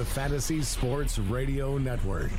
[0.00, 2.30] You're listening to the Fantasy Sports Radio Network.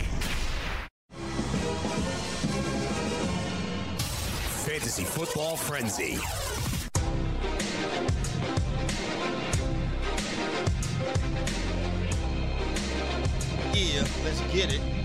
[4.66, 6.18] Fantasy Football Frenzy.
[13.73, 15.01] Yeah, let's get it.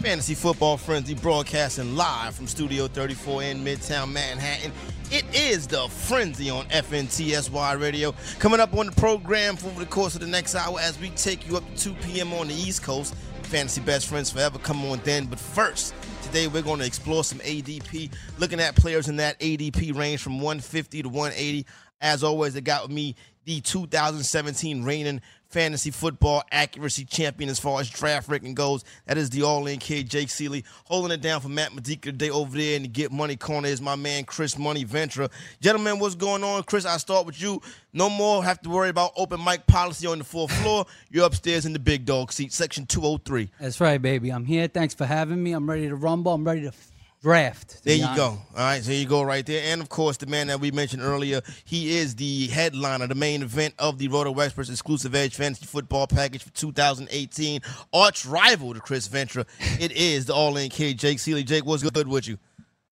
[0.00, 4.72] Fantasy Football Frenzy broadcasting live from Studio 34 in Midtown Manhattan.
[5.10, 8.14] It is the Frenzy on FNTSY Radio.
[8.38, 11.46] Coming up on the program over the course of the next hour as we take
[11.46, 12.32] you up to 2 p.m.
[12.32, 13.14] on the East Coast.
[13.42, 15.26] Fantasy Best Friends Forever come on then.
[15.26, 19.94] But first, today we're going to explore some ADP, looking at players in that ADP
[19.94, 21.66] range from 150 to 180.
[22.00, 25.20] As always, it got me the 2017 reigning
[25.50, 28.84] fantasy football accuracy champion as far as draft ranking goes.
[29.06, 30.64] That is the all in kid, Jake Seeley.
[30.84, 33.80] Holding it down for Matt Medica today over there in the Get Money Corner is
[33.80, 35.28] my man, Chris Money Ventura.
[35.60, 36.62] Gentlemen, what's going on?
[36.62, 37.60] Chris, I start with you.
[37.92, 40.86] No more have to worry about open mic policy on the fourth floor.
[41.10, 43.50] You're upstairs in the big dog seat, section 203.
[43.60, 44.30] That's right, baby.
[44.30, 44.68] I'm here.
[44.68, 45.52] Thanks for having me.
[45.52, 46.32] I'm ready to rumble.
[46.32, 46.72] I'm ready to
[47.20, 47.82] draft.
[47.84, 48.16] There you honest.
[48.16, 48.24] go.
[48.26, 49.62] All right, so you go right there.
[49.72, 53.42] And of course, the man that we mentioned earlier, he is the headliner, the main
[53.42, 57.60] event of the Roto Experts exclusive Edge Fantasy Football Package for 2018.
[57.92, 59.44] Arch rival to Chris Ventura.
[59.78, 61.42] It is the All In Kid, Jake Seeley.
[61.44, 62.38] Jake, what's good with you?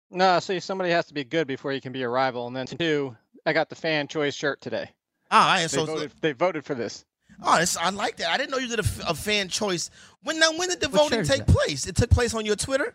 [0.10, 2.48] No, see, somebody has to be good before you can be a rival.
[2.48, 4.90] And then two, I got the fan choice shirt today.
[5.32, 6.12] Ah, all right, They so, voted.
[6.22, 7.06] They voted for this.
[7.42, 8.30] oh, this, I like that.
[8.30, 9.90] I didn't know you did a fan choice.
[10.24, 11.88] When now, when did the What voting shirt take place?
[11.88, 12.94] It took place on your Twitter.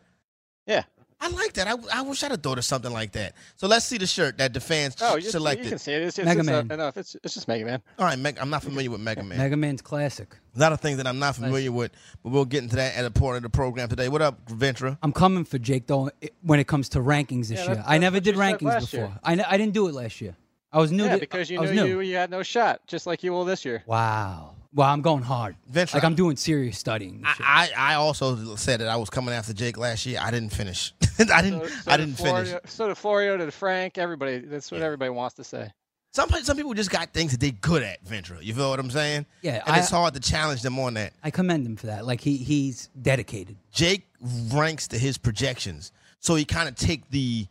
[0.67, 0.83] Yeah.
[1.19, 1.67] I like that.
[1.67, 3.35] I, I wish I'd have thought of something like that.
[3.57, 5.69] So let's see the shirt that the fans Oh, you, you selected.
[5.69, 6.03] can see it.
[6.03, 6.71] It's, it's, Mega it's, uh, Man.
[6.73, 6.97] enough.
[6.99, 7.83] It's, it's just Mega Man.
[7.99, 9.39] All right, Meg, I'm not familiar with Mega Man.
[9.39, 10.37] Mega Man's classic.
[10.55, 13.05] A lot of things that I'm not familiar with, but we'll get into that at
[13.07, 14.09] a point of the program today.
[14.09, 14.99] What up, Ventura?
[15.03, 16.11] I'm coming for Jake though
[16.43, 17.85] when it comes to rankings this Yeah, year.
[17.87, 19.07] I never did rankings last year.
[19.07, 19.21] before.
[19.25, 20.37] I, n- I didn't do it last year.
[20.73, 21.05] I was new.
[21.05, 23.47] Yeah, to, because you I knew you, you had no shot, just like you will
[23.47, 23.83] this year.
[23.87, 24.55] Wow.
[24.77, 25.57] Well, I'm going hard.
[25.71, 27.23] Ventura, like I'm doing serious studying.
[27.25, 30.19] I, I I also said that I was coming after Jake last year.
[30.23, 30.93] I didn't finish.
[31.33, 31.61] I didn't.
[31.63, 32.55] So, so I did didn't finish.
[32.67, 34.39] So did Florio, did Frank, everybody.
[34.41, 35.73] That's what everybody wants to say.
[36.13, 38.03] Some some people just got things that they good at.
[38.07, 39.25] Ventura, you feel what I'm saying?
[39.41, 41.15] Yeah, and I- it's hard to challenge them on that.
[41.25, 42.05] I commend him for that.
[42.05, 43.57] Like he he's dedicated.
[43.73, 44.07] Jake
[44.53, 47.47] ranks to his projections, so he kind of take the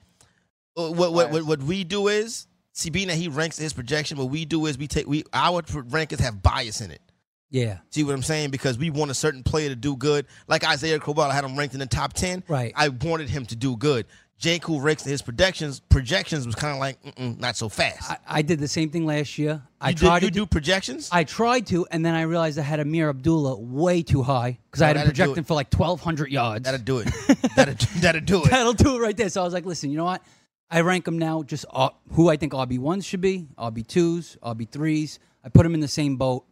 [0.77, 3.73] uh, what what, what what we do is see being that he ranks to his
[3.73, 4.15] projection.
[4.19, 7.01] What we do is we take we our rankings have bias in it.
[7.49, 7.79] Yeah.
[7.89, 8.51] See what I'm saying?
[8.51, 10.25] Because we want a certain player to do good.
[10.47, 12.43] Like Isaiah Crowell, I had him ranked in the top ten.
[12.47, 12.73] Right.
[12.75, 14.05] I wanted him to do good.
[14.37, 18.11] Jake, who ranks his projections, projections was kind of like Mm-mm, not so fast.
[18.11, 19.61] I, I did the same thing last year.
[19.79, 21.07] I you tried did, you to do projections.
[21.11, 24.81] I tried to, and then I realized I had Ameer Abdullah way too high because
[24.81, 26.65] I had him for like 1,200 yards.
[26.65, 27.07] that'll do it.
[27.55, 28.49] that'll, that'll do it.
[28.49, 29.29] That'll do it right there.
[29.29, 30.21] So I was like, listen, you know what?
[30.69, 34.35] I rank them now just uh, who I think RB ones should be, RB twos,
[34.43, 35.19] RB threes.
[35.43, 36.45] I put them in the same boat,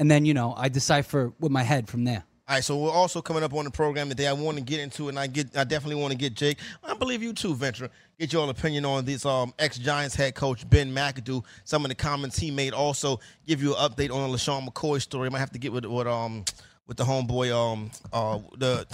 [0.00, 2.24] and then you know I decipher with my head from there.
[2.48, 4.26] All right, so we're also coming up on the program today.
[4.26, 6.58] I want to get into, and I get, I definitely want to get Jake.
[6.82, 7.90] I believe you too, Ventura.
[8.18, 11.44] Get your opinion on this um, ex Giants head coach Ben McAdoo.
[11.62, 12.72] Some of the comments he made.
[12.72, 15.26] Also, give you an update on the LeSean McCoy story.
[15.26, 16.44] I might have to get with with um
[16.88, 18.84] with the homeboy um uh the.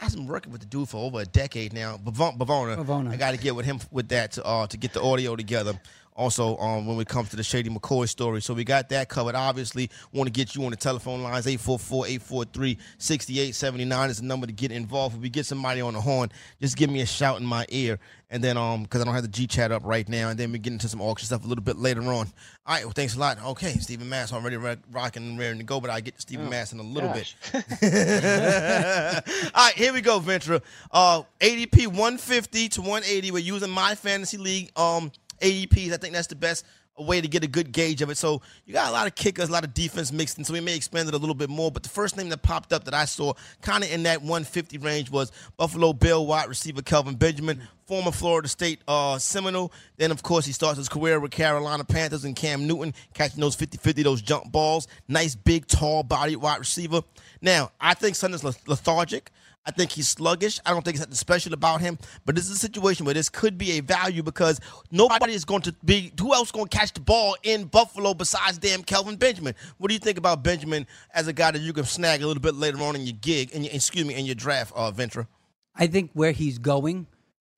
[0.00, 2.38] I've been working with the dude for over a decade now, Bavona.
[2.38, 3.10] Bavona.
[3.10, 5.78] I got to get with him with that to, uh, to get the audio together.
[6.18, 8.42] Also, um, when it comes to the Shady McCoy story.
[8.42, 9.36] So we got that covered.
[9.36, 11.46] Obviously, want to get you on the telephone lines.
[11.46, 15.14] 844-843-6879 is the number to get involved.
[15.14, 18.00] If we get somebody on the horn, just give me a shout in my ear.
[18.30, 20.50] And then, um, because I don't have the G chat up right now, and then
[20.50, 22.10] we get into some auction stuff a little bit later on.
[22.10, 22.26] All
[22.66, 23.40] right, well, thanks a lot.
[23.42, 26.50] Okay, Stephen Mass already re- rocking and ready to go, but I get to Stephen
[26.50, 27.36] Mass in a little gosh.
[27.52, 27.54] bit.
[29.54, 30.60] All right, here we go, Ventura.
[30.90, 33.30] Uh, ADP 150 to 180.
[33.30, 35.92] We're using my fantasy league um ADPs.
[35.92, 36.64] I think that's the best
[36.98, 38.16] way to get a good gauge of it.
[38.16, 40.60] So you got a lot of kickers, a lot of defense mixed in, so we
[40.60, 41.70] may expand it a little bit more.
[41.70, 44.78] But the first name that popped up that I saw kind of in that 150
[44.78, 49.72] range was Buffalo Bill wide receiver Kelvin Benjamin, former Florida State uh, Seminole.
[49.96, 53.56] Then, of course, he starts his career with Carolina Panthers and Cam Newton, catching those
[53.56, 54.88] 50-50, those jump balls.
[55.06, 57.02] Nice, big, tall body wide receiver.
[57.40, 59.30] Now, I think Sunday's lethargic.
[59.68, 60.58] I think he's sluggish.
[60.64, 61.98] I don't think it's nothing special about him.
[62.24, 64.60] But this is a situation where this could be a value because
[64.90, 66.10] nobody is going to be.
[66.18, 69.54] Who else going to catch the ball in Buffalo besides damn Kelvin Benjamin?
[69.76, 72.40] What do you think about Benjamin as a guy that you can snag a little
[72.40, 73.50] bit later on in your gig?
[73.54, 75.26] and excuse me, in your draft, uh, Ventura.
[75.74, 77.06] I think where he's going,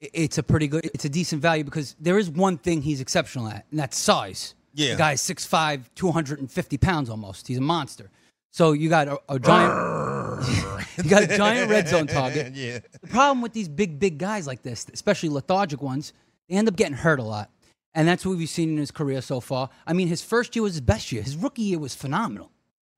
[0.00, 3.48] it's a pretty good, it's a decent value because there is one thing he's exceptional
[3.48, 4.54] at, and that's size.
[4.74, 4.92] Yeah.
[4.92, 7.48] The guy's 6'5", 250 pounds almost.
[7.48, 8.10] He's a monster.
[8.50, 10.46] So you got a, a giant,
[11.04, 12.54] you got a giant red zone target.
[12.54, 12.80] Yeah.
[13.00, 16.12] The problem with these big, big guys like this, especially lethargic ones,
[16.48, 17.50] they end up getting hurt a lot.
[17.94, 19.68] And that's what we've seen in his career so far.
[19.86, 21.22] I mean, his first year was his best year.
[21.22, 22.50] His rookie year was phenomenal.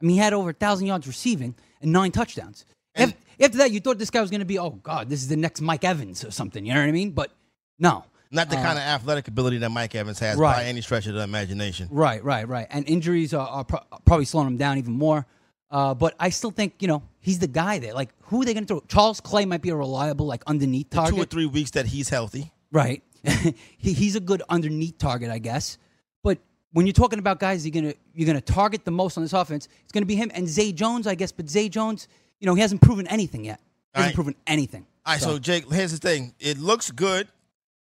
[0.03, 2.67] I mean, he had over a 1,000 yards receiving and nine touchdowns.
[2.95, 5.29] Af- after that, you thought this guy was going to be, oh, God, this is
[5.29, 6.67] the next Mike Evans or something.
[6.67, 7.13] You know what I mean?
[7.13, 7.33] But
[7.79, 8.05] no.
[8.31, 10.63] Not the kind of athletic ability that Mike Evans has by Uh, Right.
[10.67, 11.89] any stretch of the imagination.
[11.91, 12.67] Right, right, right.
[12.71, 15.27] And injuries are, are pro- probably slowing him down even more.
[15.73, 17.95] Uh, but I still think, you know, he's the guy there.
[17.95, 18.85] Like, who are they going to throw?
[18.89, 21.15] Charles Clay might be a reliable, like, underneath target.
[21.15, 22.53] Two or three weeks that he's healthy.
[22.71, 23.03] Right.
[23.79, 25.79] he, he's a good underneath target, I guess.
[26.23, 26.39] But
[26.73, 29.69] when you're talking about guys you're gonna you're gonna target the most on this offense,
[29.83, 31.31] it's gonna be him and Zay Jones, I guess.
[31.33, 32.09] But Zay Jones,
[32.41, 33.61] you know, he hasn't proven anything yet.
[33.95, 34.15] He hasn't Right.
[34.15, 34.87] proven anything.
[35.07, 36.35] All right, so, Jake, here's the thing.
[36.39, 37.29] It looks good,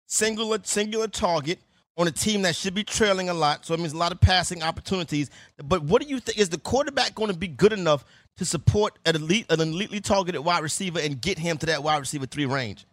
[0.05, 1.59] singular singular target
[1.97, 3.65] on a team that should be trailing a lot.
[3.65, 5.29] So it means a lot of passing opportunities.
[5.63, 8.05] But what do you think is the quarterback going to be good enough
[8.37, 11.97] to support an elite an elitely targeted wide receiver and get him to that wide
[11.97, 12.85] receiver three range?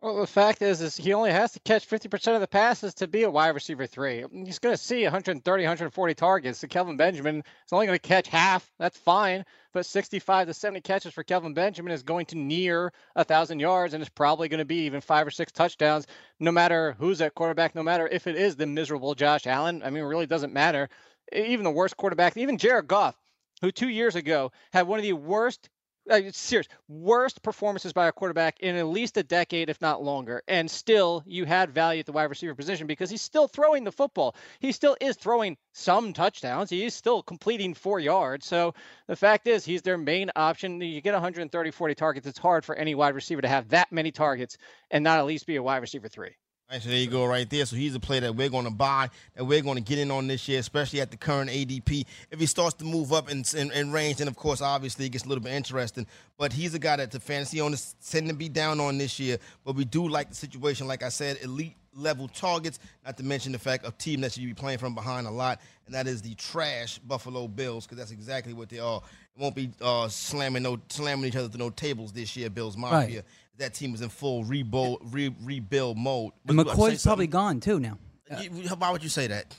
[0.00, 3.08] Well, the fact is, is he only has to catch 50% of the passes to
[3.08, 4.24] be a wide receiver three.
[4.32, 6.60] He's going to see 130, 140 targets.
[6.60, 8.70] So Kelvin Benjamin is only going to catch half.
[8.78, 9.44] That's fine.
[9.72, 13.92] But 65 to 70 catches for Kelvin Benjamin is going to near a thousand yards,
[13.92, 16.06] and it's probably going to be even five or six touchdowns.
[16.38, 19.82] No matter who's at quarterback, no matter if it is the miserable Josh Allen.
[19.84, 20.88] I mean, it really doesn't matter.
[21.32, 23.16] Even the worst quarterback, even Jared Goff,
[23.62, 25.68] who two years ago had one of the worst
[26.10, 30.02] uh, it's serious worst performances by a quarterback in at least a decade, if not
[30.02, 30.42] longer.
[30.48, 33.92] And still, you had value at the wide receiver position because he's still throwing the
[33.92, 34.34] football.
[34.60, 36.70] He still is throwing some touchdowns.
[36.70, 38.46] He is still completing four yards.
[38.46, 38.74] So
[39.06, 40.80] the fact is, he's their main option.
[40.80, 42.26] You get 130, 40 targets.
[42.26, 44.58] It's hard for any wide receiver to have that many targets
[44.90, 46.34] and not at least be a wide receiver three.
[46.70, 47.64] Right, so there you go, right there.
[47.64, 50.10] So he's a player that we're going to buy, that we're going to get in
[50.10, 52.04] on this year, especially at the current ADP.
[52.30, 55.08] If he starts to move up in, in, in range, then of course, obviously, it
[55.08, 56.06] gets a little bit interesting.
[56.36, 59.38] But he's a guy that the fantasy owners tend to be down on this year.
[59.64, 62.78] But we do like the situation, like I said, elite level targets.
[63.02, 65.62] Not to mention the fact of team that should be playing from behind a lot,
[65.86, 69.00] and that is the trash Buffalo Bills, because that's exactly what they are.
[69.34, 72.76] It won't be uh, slamming no slamming each other to no tables this year, Bills
[72.76, 73.24] Mafia.
[73.58, 76.32] That team was in full rebuild re, rebuild mode.
[76.46, 77.30] And But- but McCoy's probably something.
[77.30, 77.98] gone too now.
[78.40, 79.54] You- Why would you say that?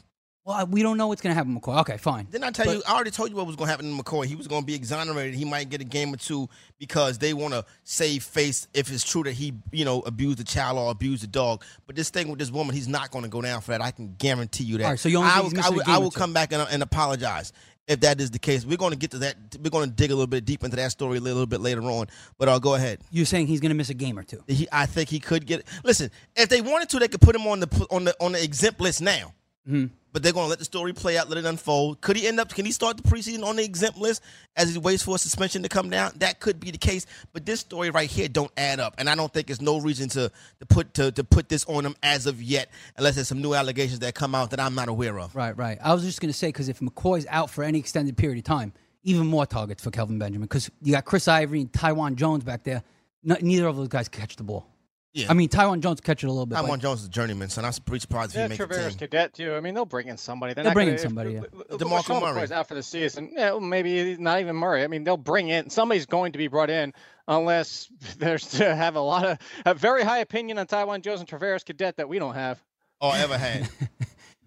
[0.46, 1.80] Well, I- we don't know what's going to happen with McCoy.
[1.81, 2.25] Okay, fine.
[2.31, 2.84] Didn't I tell But- you?
[2.88, 4.25] I already told you what was going to happen to McCoy.
[4.25, 5.36] He was going to be exonerated.
[5.36, 6.50] He might get a game or two
[6.80, 10.44] because they want to save face if it's true that he, you know, abused the
[10.45, 11.63] child or abused the dog.
[11.86, 13.81] But this thing with this woman, he's not going to go down for that.
[13.81, 14.86] I can guarantee you that.
[14.86, 16.54] All right, so you only I think will, he's I will, I will come back
[16.54, 17.52] and, and apologize
[17.89, 18.65] if that is the case.
[18.65, 19.36] We're going to get to that.
[19.62, 21.81] We're going to dig a little bit deep into that story a little bit later
[21.81, 22.07] on.
[22.38, 23.01] But I'll go ahead.
[23.12, 24.41] You're saying he's going to miss a game or two.
[24.47, 25.65] He, I think he could get.
[25.83, 28.44] Listen, if they wanted to, they could put him on the on the on the
[28.44, 29.33] exempt list now.
[29.68, 29.88] Mm-hmm.
[30.11, 32.01] But they're going to let the story play out, let it unfold.
[32.01, 32.50] Could he end up?
[32.50, 34.23] Can he start the preseason on the exempt list
[34.56, 36.13] as he waits for a suspension to come down?
[36.17, 37.06] That could be the case.
[37.31, 40.09] But this story right here don't add up, and I don't think there's no reason
[40.09, 43.41] to to put to, to put this on him as of yet, unless there's some
[43.41, 45.35] new allegations that come out that I'm not aware of.
[45.35, 45.77] Right, right.
[45.83, 48.45] I was just going to say because if McCoy's out for any extended period of
[48.45, 48.73] time,
[49.03, 52.63] even more targets for Kelvin Benjamin because you got Chris Ivory and Taiwan Jones back
[52.63, 52.83] there.
[53.23, 54.66] Neither of those guys catch the ball.
[55.13, 55.28] Yeah.
[55.30, 56.56] I mean, Taiwan Jones catch it a little bit.
[56.56, 58.89] Taiwan but- Jones is a journeyman, so I'm pretty surprised if he makes the Travaris
[58.89, 58.97] team.
[58.99, 59.56] Cadet too.
[59.56, 60.54] I mean, they'll bring in somebody.
[60.54, 61.78] They're They'll not bring gonna, in somebody, If, yeah.
[61.78, 62.42] DeMarco Sean Murray.
[62.42, 63.31] McCoy's out for the season.
[63.33, 64.83] Yeah, well, maybe not even Murray.
[64.83, 66.94] I mean, they'll bring in somebody's going to be brought in
[67.28, 67.89] unless
[68.19, 71.66] there's to have a lot of a very high opinion on Taiwan Jones and Travaris
[71.66, 72.63] Cadet that we don't have.
[73.01, 73.68] Or ever had.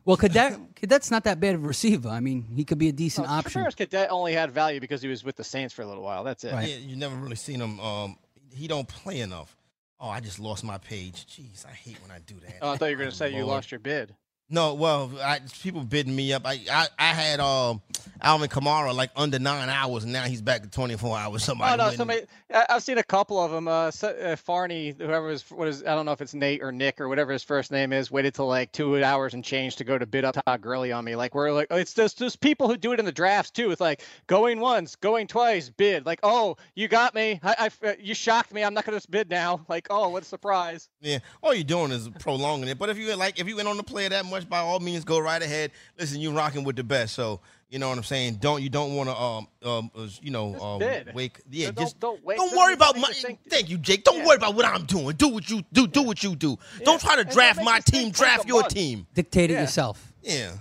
[0.05, 2.09] Well, Cadet, Cadet's not that bad of a receiver.
[2.09, 3.63] I mean, he could be a decent Well, option.
[3.63, 6.25] Travaris Cadet only had value because he was with the Saints for a little while.
[6.25, 6.53] That's it.
[6.53, 6.69] Right.
[6.69, 7.79] Yeah, you never really seen him.
[7.79, 8.17] Um,
[8.53, 9.57] he don't play enough.
[10.03, 11.27] Oh, I just lost my page.
[11.29, 12.57] Jeez, I hate when I do that.
[12.61, 14.13] Oh, I thought you were going to say you lost your bid.
[14.51, 16.43] No, well, I, people bidding me up.
[16.45, 17.81] I I, I had um
[18.21, 21.45] Alvin Kamara like under nine hours, and now he's back to twenty four hours.
[21.45, 22.23] Somebody, Oh no, somebody.
[22.53, 23.69] I, I've seen a couple of them.
[23.69, 27.01] Uh, uh, Farney, whoever is what is I don't know if it's Nate or Nick
[27.01, 29.99] or whatever his first name is, waited till like two hours and change to go
[29.99, 31.17] to bid up Todd Gurley on me.
[31.17, 33.71] Like we're like it's just just people who do it in the drafts too.
[33.71, 36.07] It's like going once, going twice, bid.
[36.07, 37.41] Like oh, you got me.
[37.43, 38.63] I, I uh, you shocked me.
[38.65, 39.61] I'm not gonna bid now.
[39.73, 40.91] Like oh, what a surprise.
[41.01, 42.79] Yeah, all you're doing is prolonging it.
[42.79, 45.03] But if you like, if you went on the player that much, by all means,
[45.05, 45.71] go right ahead.
[45.99, 47.41] Listen, you're rocking with the best, so
[47.73, 48.35] You know what I'm saying?
[48.35, 50.63] Don't you don't want to um um uh, you know Just
[51.09, 53.71] um wake yeah Don't- just don't wait- don't don't worry about you my think- thank
[53.71, 54.05] you Jake.
[54.05, 54.27] Don't Yeah.
[54.27, 55.17] worry about what I'm doing.
[55.17, 56.59] Do what you do do what you do.
[56.85, 58.75] Don't try to draft my team draft your month.
[58.75, 59.07] team.
[59.15, 59.61] Dictate it Yeah.
[59.63, 60.13] yourself.
[60.23, 60.53] yeah.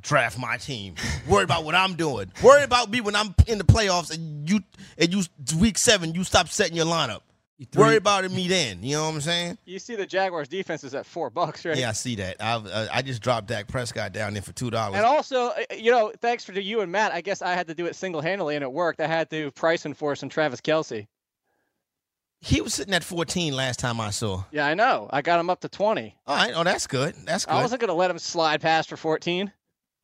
[0.00, 0.94] Draft my team.
[1.28, 2.32] Worry about what I'm doing.
[2.42, 4.60] Worry about me when I'm in the playoffs and you
[4.96, 5.22] and you
[5.58, 7.20] week seven you stop setting your lineup
[7.58, 10.06] You threw- worry about it me then you know what I'm saying You see the
[10.06, 11.76] Jaguars defense is at four bucks, right?
[11.76, 14.70] yeah I see that I uh, I just dropped Dak Prescott down there for two
[14.70, 17.12] dollars And also, uh, you know, thanks for to you and Matt.
[17.12, 19.00] I guess I had to do it single handedly, and it worked.
[19.00, 21.06] I had to price enforce on Travis Kelce.
[22.40, 25.08] he was sitting at 14 last time I saw Yeah, I know.
[25.12, 26.16] I got him up to twenty.
[26.26, 28.96] all right oh that's good that's good I wasn't gonna let him slide past for
[28.96, 29.52] fourteen.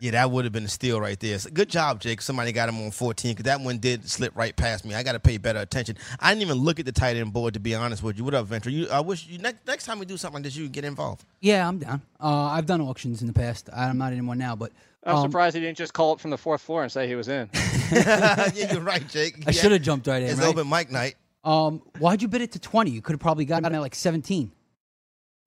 [0.00, 1.36] Yeah, that would have been a steal right there.
[1.40, 2.20] So good job, Jake.
[2.22, 4.94] Somebody got him on 14 because that one did slip right past me.
[4.94, 5.96] I got to pay better attention.
[6.20, 8.22] I didn't even look at the tight end board to be honest with you.
[8.22, 8.70] What up, Venture?
[8.70, 11.24] You, I wish you next next time we do something like this, you get involved.
[11.40, 12.02] Yeah, I'm down.
[12.20, 13.68] Uh, I've done auctions in the past.
[13.74, 14.70] I'm not in one now, but
[15.02, 17.16] I'm um, surprised he didn't just call up from the fourth floor and say he
[17.16, 17.50] was in.
[17.92, 19.34] yeah, you're right, Jake.
[19.48, 20.28] I should have jumped right in.
[20.30, 20.46] It's Right?
[20.48, 21.16] open mic night.
[21.42, 22.92] Um, why'd you bid it to 20?
[22.92, 24.52] You could have probably gotten it at like 17.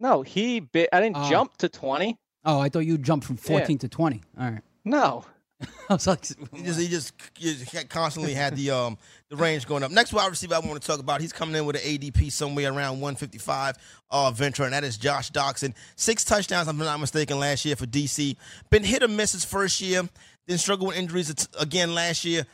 [0.02, 0.90] No, he bit.
[0.92, 1.30] I didn't Oh.
[1.30, 2.18] jump to twenty.
[2.44, 4.22] Oh, I thought you jumped from 14 to 20.
[4.40, 4.62] All right.
[4.84, 5.26] No.
[5.90, 8.98] I was like, He just he just, he just constantly had the um
[9.30, 9.92] the range going up.
[9.92, 12.72] Next wide receiver I want to talk about, he's coming in with an ADP somewhere
[12.74, 13.76] around 155
[14.10, 15.76] uh venture, and that is Josh Doctson.
[15.96, 18.36] Six touchdowns, if I'm not mistaken, last year for DC.
[18.72, 20.10] Been hit or miss his first year,
[20.48, 22.48] then struggled with injuries again last year.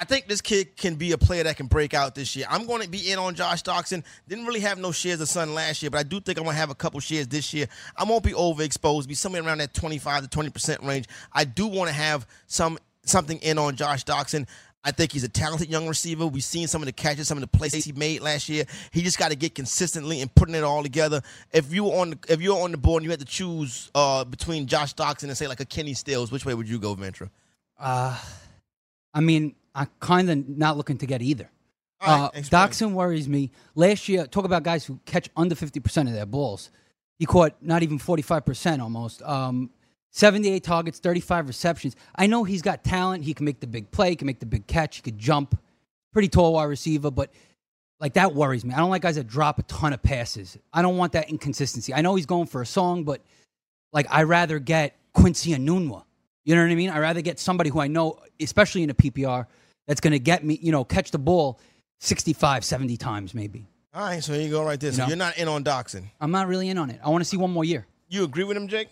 [0.00, 2.46] I think this kid can be a player that can break out this year.
[2.50, 4.02] I'm going to be in on Josh Doctson.
[4.28, 6.54] Didn't really have no shares of Sun last year, but I do think I'm going
[6.54, 7.68] to have a couple shares this year.
[7.96, 11.06] I won't be overexposed, be somewhere around that 25 to 20% range.
[11.32, 14.48] I do want to have some something in on Josh Doctson.
[14.86, 16.26] I think he's a talented young receiver.
[16.26, 18.64] We've seen some of the catches, some of the plays he made last year.
[18.90, 21.22] He just got to get consistently and putting it all together.
[21.52, 23.90] If you were on the, if you're on the board and you had to choose
[23.94, 26.94] uh, between Josh Doctson and say like a Kenny Stills, which way would you go,
[26.94, 27.30] Ventura?
[27.78, 28.18] uh,
[29.14, 31.50] I mean, I'm kind of not looking to get either.
[32.00, 32.40] All right, Uh.
[32.40, 33.50] Doctson worries me.
[33.74, 36.70] Last year, talk about guys who catch under 50% of their balls.
[37.18, 39.22] He caught not even 45% almost.
[39.22, 39.70] Um,
[40.10, 41.96] 78 targets, 35 receptions.
[42.14, 43.24] I know he's got talent.
[43.24, 45.58] He can make the big play, he can make the big catch, he could jump.
[46.12, 47.30] Pretty tall wide receiver, but
[47.98, 48.74] like that worries me.
[48.74, 50.56] I don't like guys that drop a ton of passes.
[50.72, 51.92] I don't want that inconsistency.
[51.92, 53.20] I know he's going for a song, but
[53.92, 56.04] like I rather get Quincy Enunwa.
[56.44, 56.90] You know what I mean?
[56.90, 59.46] I rather get somebody who I know, especially in a PPR,
[59.86, 61.58] that's going to get me, you know, catch the ball
[62.00, 63.66] 65, 70 times maybe.
[63.94, 64.90] All right, so here you go right there.
[64.92, 65.08] So You know?
[65.08, 66.10] you're not in on Doctson.
[66.20, 67.00] I'm not really in on it.
[67.04, 67.86] I want to see one more year.
[68.08, 68.88] You agree with him, Jake?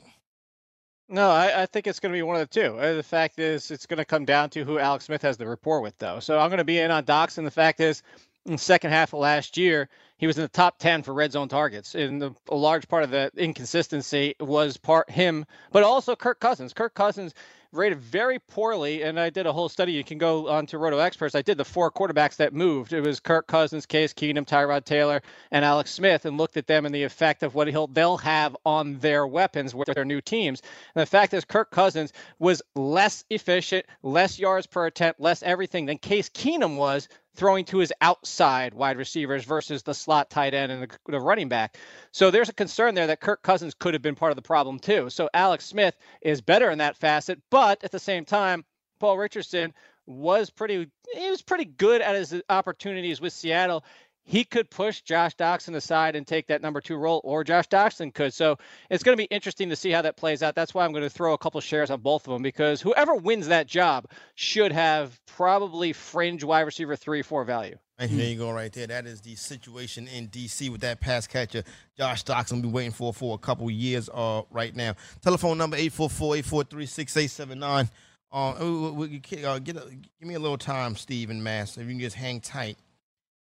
[1.08, 2.78] No, I, I think it's going to be one of the two.
[2.78, 5.46] Uh, The fact is, it's going to come down to who Alex Smith has the
[5.46, 6.20] rapport with, though.
[6.20, 8.02] So I'm going to be in on Dox, and the fact is,
[8.46, 11.32] in the second half of last year, he was in the top 10 for red
[11.32, 11.94] zone targets.
[11.94, 16.72] And the, a large part of the inconsistency was part him, but also Kirk Cousins.
[16.72, 17.34] Kirk Cousins
[17.72, 19.92] rated very poorly, and I did a whole study.
[19.92, 21.34] You can go on to Roto Experts.
[21.34, 22.92] I did the four quarterbacks that moved.
[22.92, 26.84] It was Kirk Cousins, Case Keenum, Tyrod Taylor, and Alex Smith, and looked at them
[26.84, 30.62] and the effect of what he'll they'll have on their weapons with their new teams.
[30.94, 35.86] And the fact is, Kirk Cousins was less efficient, less yards per attempt, less everything
[35.86, 40.70] than Case Keenum was throwing to his outside wide receivers versus the slot tight end
[40.70, 41.76] and the, the running back.
[42.12, 44.78] So there's a concern there that Kirk Cousins could have been part of the problem
[44.78, 45.10] too.
[45.10, 48.64] So Alex Smith is better in that facet, but at the same time,
[49.00, 49.72] Paul Richardson
[50.06, 53.84] was pretty he was pretty good at his opportunities with Seattle.
[54.24, 58.14] He could push Josh Doctson aside and take that number two role, or Josh Doctson
[58.14, 58.32] could.
[58.32, 58.56] So
[58.88, 60.54] it's going to be interesting to see how that plays out.
[60.54, 63.14] That's why I'm going to throw a couple shares on both of them because whoever
[63.16, 67.76] wins that job should have probably fringe wide receiver three, four value.
[67.98, 68.86] And there you go, right there.
[68.86, 71.62] That is the situation in DC with that pass catcher.
[71.96, 74.94] Josh Doctson been waiting for for a couple years uh, right now.
[75.20, 77.90] Telephone number 844-843-6879.
[78.32, 81.76] Uh, we- we- we- uh, get a, give me a little time, Steve and Mass,
[81.76, 82.78] if you can just hang tight.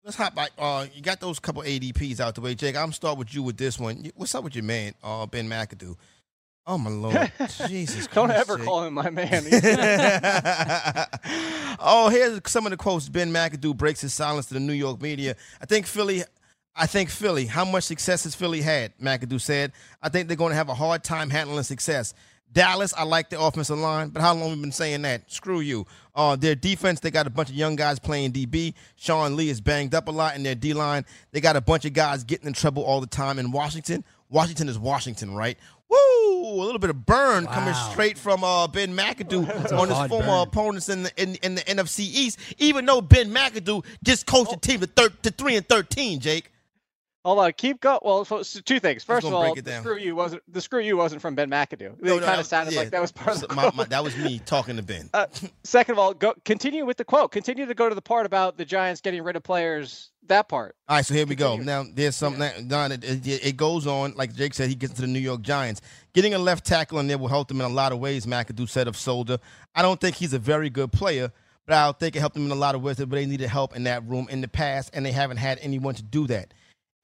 [0.07, 0.51] Let's hop back.
[0.57, 2.77] Uh, you got those couple ADPs out the way, Jake.
[2.77, 4.09] I'm start with you with this one.
[4.15, 5.97] What's up with your man, uh, Ben McAdoo?
[6.65, 7.29] Oh my lord,
[7.67, 8.07] Jesus!
[8.07, 8.65] Don't ever Jake.
[8.65, 9.43] call him my man.
[11.81, 13.09] oh, here's some of the quotes.
[13.09, 15.35] Ben McAdoo breaks his silence to the New York media.
[15.61, 16.23] I think Philly.
[16.73, 17.45] I think Philly.
[17.45, 18.97] How much success has Philly had?
[18.99, 19.73] McAdoo said.
[20.01, 22.13] I think they're going to have a hard time handling success.
[22.53, 25.31] Dallas, I like the offensive line, but how long have we been saying that?
[25.31, 25.85] Screw you.
[26.15, 28.73] Uh, their defense, they got a bunch of young guys playing DB.
[28.95, 31.05] Sean Lee is banged up a lot in their D line.
[31.31, 34.03] They got a bunch of guys getting in trouble all the time in Washington.
[34.29, 35.57] Washington is Washington, right?
[35.89, 35.97] Woo!
[36.43, 40.47] A little bit of burn coming straight from uh, Ben McAdoo on his former burn.
[40.47, 42.39] opponents in the, in, in the NFC East.
[42.57, 46.51] Even though Ben McAdoo just coached the team to, thir- to three and thirteen, Jake.
[47.27, 47.99] Hold on, keep going.
[48.03, 49.03] Well, so, so two things.
[49.03, 51.99] First of all, the screw you wasn't the screw you wasn't from Ben McAdoo.
[51.99, 53.75] It No, kind of sounded yeah, like that was part of the my- quote.
[53.75, 55.09] my- that was me talking to Ben.
[55.13, 55.25] Uh,
[55.65, 57.33] second of all, go continue with the quote.
[57.33, 60.11] Continue to go to the part about the Giants getting rid of players.
[60.27, 60.77] That part.
[60.87, 61.57] All right, so here we go.
[61.57, 64.13] Now there's something that Don, it, it, it goes on.
[64.15, 65.81] Like Jake said, he gets to the New York Giants.
[66.13, 68.25] Getting a left tackle in there will help them in a lot of ways.
[68.25, 69.37] McAdoo said of Solder.
[69.75, 71.29] I don't think he's a very good player,
[71.65, 72.95] but I think it helped them in a lot of ways.
[72.97, 75.95] But they needed help in that room in the past, and they haven't had anyone
[75.95, 76.53] to do that.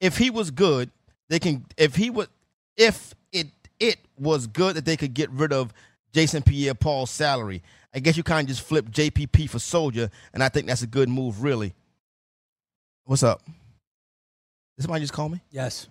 [0.04, 0.90] If he was good,
[1.30, 1.64] they can.
[1.78, 2.28] If he would,
[2.76, 3.46] if it
[3.80, 5.72] it was good that they could get rid of
[6.12, 7.62] Jason Pierre-Paul's salary.
[7.94, 10.86] I guess you kind of just flip JPP for Solder, and I think that's a
[10.86, 11.72] good move, really.
[13.04, 13.42] What's up?
[14.76, 15.40] Did somebody just call me?
[15.50, 15.86] Yes.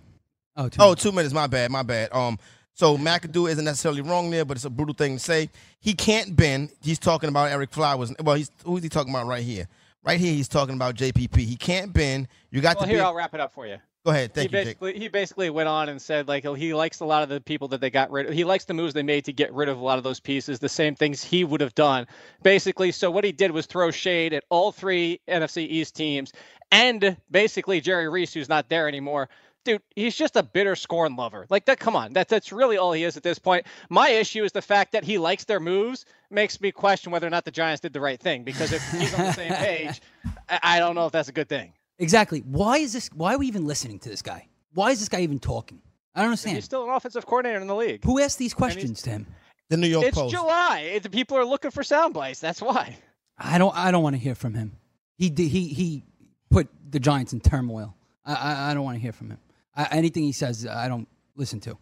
[0.56, 1.04] Oh, two Oh, minutes.
[1.04, 1.34] two minutes.
[1.34, 1.72] My bad.
[1.72, 2.14] My bad.
[2.14, 2.38] Um,
[2.74, 5.50] so McAdoo isn't necessarily wrong there, but it's a brutal thing to say.
[5.80, 6.72] He can't bend.
[6.82, 8.14] He's talking about Ereck Flowers.
[8.22, 9.68] Well, he's who's he talking about right here?
[10.04, 11.38] Right here, he's talking about JPP.
[11.38, 12.28] He can't bend.
[12.52, 12.96] You got Well, to be.
[12.96, 13.78] here I'll wrap it up for you.
[14.06, 14.34] Go ahead.
[14.34, 14.80] Thank he you, Jake.
[14.80, 17.70] basically he basically went on and said like he likes a lot of the people
[17.70, 18.34] that they got rid of.
[18.34, 20.60] He likes the moves they made to get rid of a lot of those pieces,
[20.60, 22.06] the same things he would have done.
[22.42, 26.34] Basically, so what he did was throw shade at all three NFC East teams
[26.74, 29.30] and basically Jerry Reese, who's not there anymore.
[29.64, 31.46] Dude, he's just a bitter scorn lover.
[31.50, 32.12] Like that, come on.
[32.12, 33.66] That's that's really all he is at this point.
[33.90, 37.30] My issue is the fact that he likes their moves makes me question whether or
[37.30, 38.44] not the Giants did the right thing.
[38.44, 40.02] Because if he's on the same page,
[40.50, 41.74] I don't know if that's a good thing.
[42.04, 42.40] Exactly.
[42.42, 43.10] Why is this?
[43.14, 44.48] Why are we even listening to this guy?
[44.74, 45.82] Why is this guy even talking?
[46.16, 46.56] I don't understand.
[46.56, 48.04] He's still an offensive coordinator in the league.
[48.04, 49.28] Who asked these questions to him?
[49.70, 50.34] The New York It's Post.
[50.34, 50.80] July.
[50.94, 52.40] It, people are looking for sound bites.
[52.40, 52.98] That's why.
[53.38, 53.76] I don't.
[53.76, 54.74] I don't want to hear from him.
[55.18, 55.34] He.
[55.36, 56.04] He he
[56.52, 57.96] put the Giants in turmoil.
[58.26, 59.40] I I, I don't want to hear from him.
[59.76, 61.78] I, anything he says, I don't listen to.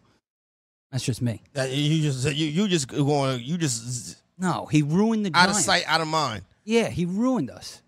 [0.92, 1.42] That's just me.
[1.56, 5.56] Uh, you just you you just going you just No, he ruined the out of
[5.56, 6.44] sight, out of mind.
[6.64, 7.82] Yeah, he ruined us.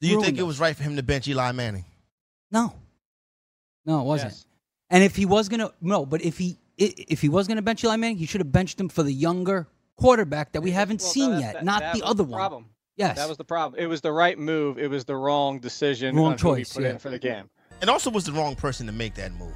[0.00, 0.46] Do you think it us.
[0.46, 1.84] was right for him to bench Eli Manning?
[2.50, 2.72] No,
[3.84, 4.32] no, it wasn't.
[4.32, 4.46] Yes.
[4.90, 7.96] And if he was gonna no, but if he if he was gonna bench Eli
[7.96, 11.30] Manning, he should have benched him for the younger quarterback that we haven't Well, seen
[11.32, 12.38] that- yet, that- not that the other the one.
[12.38, 12.66] Problem.
[12.96, 13.80] Yes, That was the problem.
[13.80, 14.76] It was the right move.
[14.76, 16.16] It was the wrong decision.
[16.16, 16.90] Wrong on who he choice, put yeah.
[16.90, 17.48] in for the game.
[17.80, 19.54] It also was the wrong person to make that move.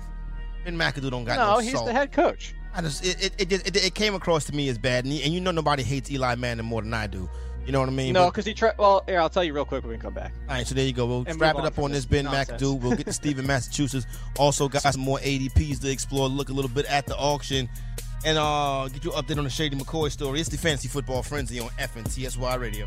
[0.64, 1.86] Ben McAdoo don't got no, No, he's salt.
[1.86, 2.54] the head coach.
[2.72, 5.24] I just it it, it, it it came across to me as bad, and you,
[5.24, 7.28] and you know nobody hates Eli Manning more than I do.
[7.66, 8.12] You know what I mean?
[8.12, 8.76] No, because he tried.
[8.78, 10.32] Well, here I'll tell you real quick when we come back.
[10.48, 11.06] all right, so there you go.
[11.06, 12.60] We'll And wrap it up from on this this Ben nonsense.
[12.60, 12.80] McAdoo.
[12.80, 14.06] We'll get to Stephen, Massachusetts.
[14.38, 16.28] Also got some more ADPs to explore.
[16.28, 17.68] Look a little bit at the auction.
[18.24, 20.40] And uh, get you an update on the Shady McCoy story.
[20.40, 22.86] It's the Fantasy Football Frenzy on FNTSY Radio.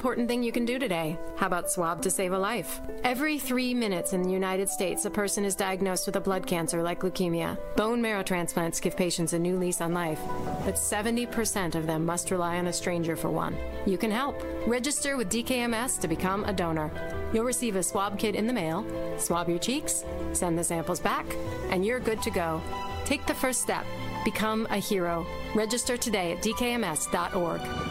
[0.01, 1.15] thing you can do today?
[1.37, 2.81] How about swab to save a life?
[3.03, 6.81] Every three minutes in the United States, a person is diagnosed with a blood cancer
[6.81, 7.55] like leukemia.
[7.75, 10.19] Bone marrow transplants give patients a new lease on life,
[10.65, 13.55] but 70% of them must rely on a stranger for one.
[13.85, 14.41] You can help.
[14.65, 16.89] Register with DKMS to become a donor.
[17.31, 18.83] You'll receive a swab kit in the mail,
[19.19, 21.27] swab your cheeks, send the samples back,
[21.69, 22.59] and you're good to go.
[23.05, 23.85] Take the first step.
[24.25, 25.27] Become a hero.
[25.53, 27.90] Register today at dkms.org.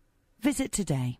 [0.43, 1.19] Visit today.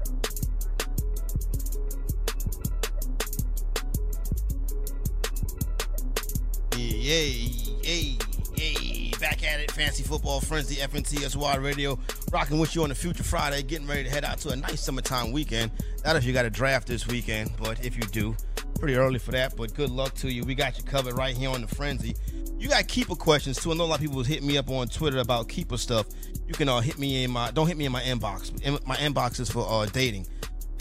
[6.77, 7.51] Yay,
[7.83, 8.17] yay,
[8.55, 9.11] yay.
[9.19, 11.99] Back at it, Fancy Football Frenzy, FNTSY Radio,
[12.31, 14.81] rocking with you on the Future Friday, getting ready to head out to a nice
[14.81, 15.71] summertime weekend.
[16.05, 18.35] Not if you got a draft this weekend, but if you do,
[18.79, 20.43] pretty early for that, but good luck to you.
[20.43, 22.15] We got you covered right here on the Frenzy.
[22.57, 23.71] You got keeper questions too.
[23.71, 26.07] I know a lot of people was hitting me up on Twitter about keeper stuff.
[26.47, 28.59] You can uh, hit me in my don't hit me in my inbox.
[28.61, 30.27] In- My inbox is for uh, dating.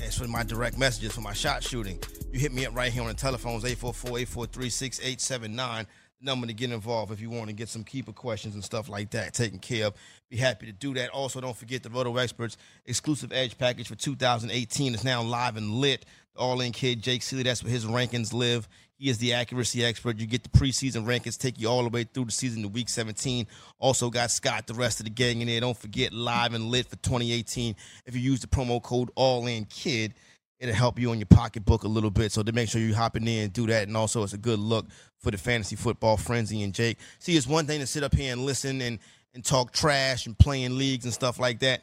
[0.03, 2.01] It's for my direct messages for my shot shooting.
[2.33, 5.87] You hit me up right here on the telephones 844-843-6879.
[6.21, 8.89] The number to get involved if you want to get some keeper questions and stuff
[8.89, 9.95] like that taken care of.
[10.29, 11.11] Be happy to do that.
[11.11, 15.75] Also, don't forget the Roto Experts exclusive Edge package for 2018 is now live and
[15.75, 16.05] lit.
[16.37, 18.69] All In Kid Jake Seeley, that's where his rankings live.
[18.97, 20.19] He is the accuracy expert.
[20.19, 22.89] You get the preseason rankings, take you all the way through the season to week
[22.89, 23.47] 17.
[23.79, 25.61] Also got Scott, the rest of the gang in there.
[25.61, 27.75] Don't forget live and lit for 2018.
[28.05, 30.15] If you use the promo code All In Kid,
[30.59, 32.33] it'll help you on your pocketbook a little bit.
[32.33, 34.39] So to make sure you hop in there and do that, and also it's a
[34.39, 34.87] good look
[35.19, 36.99] for the fantasy football frenzy and Jake.
[37.19, 38.99] See, it's one thing to sit up here and listen and
[39.35, 41.83] and talk trash and play in leagues and stuff like that,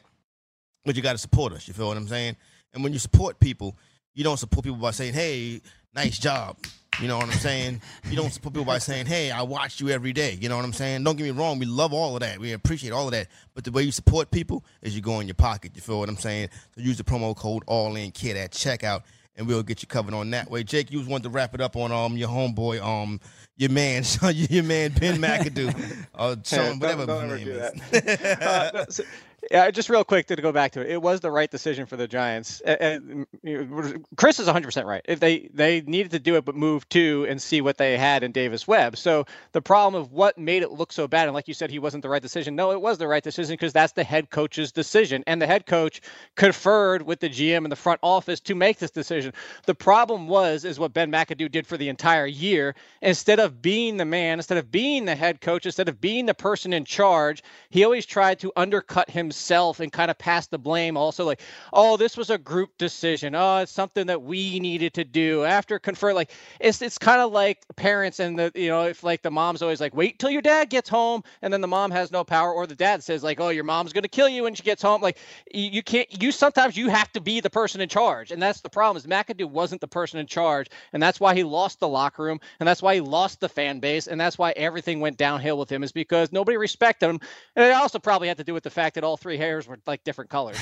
[0.84, 1.66] but you got to support us.
[1.66, 2.36] You feel what I'm saying?
[2.74, 3.76] And when you support people,
[4.14, 5.60] you don't support people by saying, "Hey,
[5.94, 6.56] nice job."
[7.00, 7.80] You know what I'm saying?
[8.10, 10.64] You don't support people by saying, "Hey, I watched you every day." You know what
[10.64, 11.04] I'm saying?
[11.04, 12.40] Don't get me wrong, we love all of that.
[12.40, 13.28] We appreciate all of that.
[13.54, 15.72] But the way you support people is you go in your pocket.
[15.76, 16.48] You feel what I'm saying?
[16.74, 19.02] So use the promo code All In Kid at checkout,
[19.36, 20.64] and we'll get you covered on that way.
[20.64, 23.20] Jake, you was wanting to wrap it up on um your homeboy um
[23.56, 24.02] your man
[24.34, 27.54] your man Ben McAdoo, uh, Sean, Don't- whatever don't his name
[27.92, 28.20] do is.
[28.42, 29.04] Uh, so-
[29.50, 30.90] yeah, just real quick to go back to it.
[30.90, 32.60] It was the right decision for the Giants.
[32.64, 35.02] Chris is 100% right.
[35.06, 38.22] If they they needed to do it, but move to and see what they had
[38.22, 38.98] in Davis Webb.
[38.98, 41.78] So the problem of what made it look so bad, and like you said, he
[41.78, 42.56] wasn't the right decision.
[42.56, 45.64] No, it was the right decision because that's the head coach's decision, and the head
[45.64, 46.02] coach
[46.34, 49.32] conferred with the GM and the front office to make this decision.
[49.64, 52.74] The problem was is what Ben McAdoo did for the entire year.
[53.00, 56.34] Instead of being the man, instead of being the head coach, instead of being the
[56.34, 59.37] person in charge, he always tried to undercut himself
[59.80, 60.96] and kind of pass the blame.
[60.96, 61.40] Also, like,
[61.72, 63.34] oh, this was a group decision.
[63.34, 66.12] Oh, it's something that we needed to do after confer.
[66.12, 69.62] Like, it's it's kind of like parents and the you know if like the mom's
[69.62, 72.52] always like, wait till your dad gets home, and then the mom has no power,
[72.52, 75.00] or the dad says like, oh, your mom's gonna kill you when she gets home.
[75.00, 75.18] Like,
[75.52, 76.22] you, you can't.
[76.22, 78.96] You sometimes you have to be the person in charge, and that's the problem.
[78.96, 82.40] Is McAdoo wasn't the person in charge, and that's why he lost the locker room,
[82.60, 85.70] and that's why he lost the fan base, and that's why everything went downhill with
[85.70, 85.82] him.
[85.82, 87.20] Is because nobody respected him,
[87.56, 89.78] and it also probably had to do with the fact that all three hairs were
[89.86, 90.58] like different colors.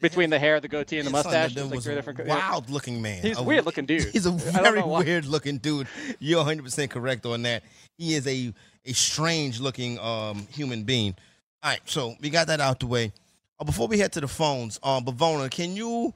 [0.00, 2.26] Between the hair, the goatee, and the mustache, was like was three a different.
[2.26, 3.22] Wild looking man.
[3.22, 4.02] He's a weird looking dude.
[4.12, 5.86] He's a very weird looking dude.
[6.18, 7.62] You're 100 percent correct on that.
[7.96, 8.52] He is a
[8.84, 11.14] a strange looking um, human being.
[11.62, 13.12] All right, so we got that out the way.
[13.58, 16.12] Uh, before we head to the phones, um, Bavona, can you?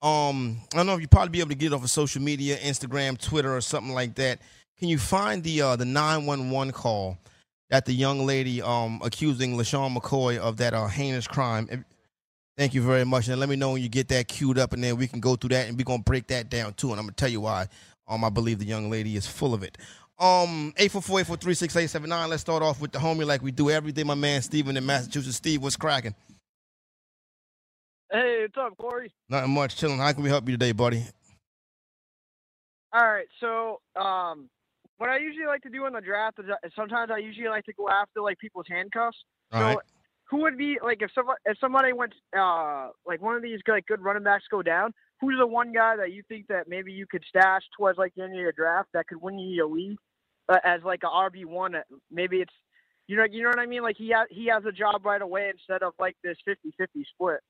[0.00, 2.22] Um, I don't know if you probably be able to get it off of social
[2.22, 4.40] media, Instagram, Twitter, or something like that.
[4.78, 7.18] Can you find the uh, the 911 call
[7.70, 11.84] that the young lady um accusing LeSean McCoy of that uh, heinous crime?
[12.56, 13.28] Thank you very much.
[13.28, 15.36] And let me know when you get that queued up, and then we can go
[15.36, 16.90] through that, and we're gonna break that down too.
[16.90, 17.66] And I'm gonna tell you why.
[18.08, 19.78] Um, I believe the young lady is full of it.
[20.18, 22.30] Um, eight four four eight four three six eight seven nine.
[22.30, 24.04] Let's start off with the homie like we do every day.
[24.04, 25.36] My man Steven in Massachusetts.
[25.36, 26.14] Steve, what's cracking?
[28.10, 29.12] Hey, what's up, Corey?
[29.28, 29.76] Nothing much.
[29.76, 29.98] Chilling.
[29.98, 31.04] How can we help you today, buddy?
[32.92, 34.48] All right, so um,
[34.98, 37.64] what I usually like to do in the draft is uh, sometimes I usually like
[37.64, 39.18] to go after like people's handcuffs.
[39.52, 39.78] All so right.
[40.30, 43.86] who would be like if somebody if somebody went uh like one of these like
[43.86, 44.92] good running backs go down?
[45.20, 48.22] Who's the one guy that you think that maybe you could stash towards like the
[48.22, 49.98] end of your draft that could win you your league
[50.48, 51.74] uh, as like a RB one?
[52.10, 52.52] Maybe it's
[53.06, 53.82] you know you know what I mean.
[53.82, 57.40] Like he has he has a job right away instead of like this 50-50 split.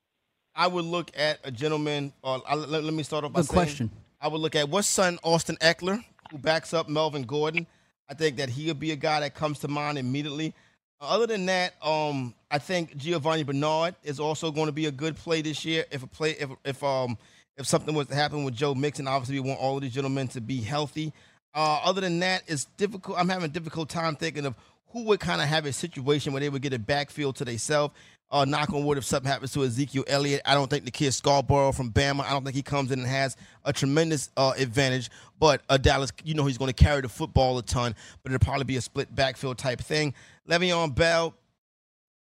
[0.55, 2.13] I would look at a gentleman.
[2.23, 3.91] Or I, let, let me start off by Good saying, question.
[4.19, 7.67] I would look at what's son Austin Ekeler, who backs up Melvin Gordon.
[8.09, 10.53] I think that he'll be a guy that comes to mind immediately.
[10.99, 15.15] Other than that, um, I think Giovani Bernard is also going to be a good
[15.15, 15.85] play this year.
[15.91, 17.17] If a play, if if um,
[17.55, 20.27] if something was to happen with Joe Mixon, obviously we want all of these gentlemen
[20.29, 21.13] to be healthy.
[21.53, 23.19] Uh, other than that, it's difficult.
[23.19, 24.55] I'm having a difficult time thinking of
[24.89, 27.93] who would kind of have a situation where they would get a backfield to themselves.
[28.29, 31.13] Uh, knock on wood, if something happens to Ezekiel Elliott, I don't think the kid
[31.13, 35.09] Scarbrough from Bama, I don't think he comes in and has a tremendous uh, advantage.
[35.39, 38.43] But uh, Dallas, you know, he's going to carry the football a ton, but it'll
[38.43, 40.13] probably be a split backfield type thing.
[40.49, 41.35] Le'Veon Bell,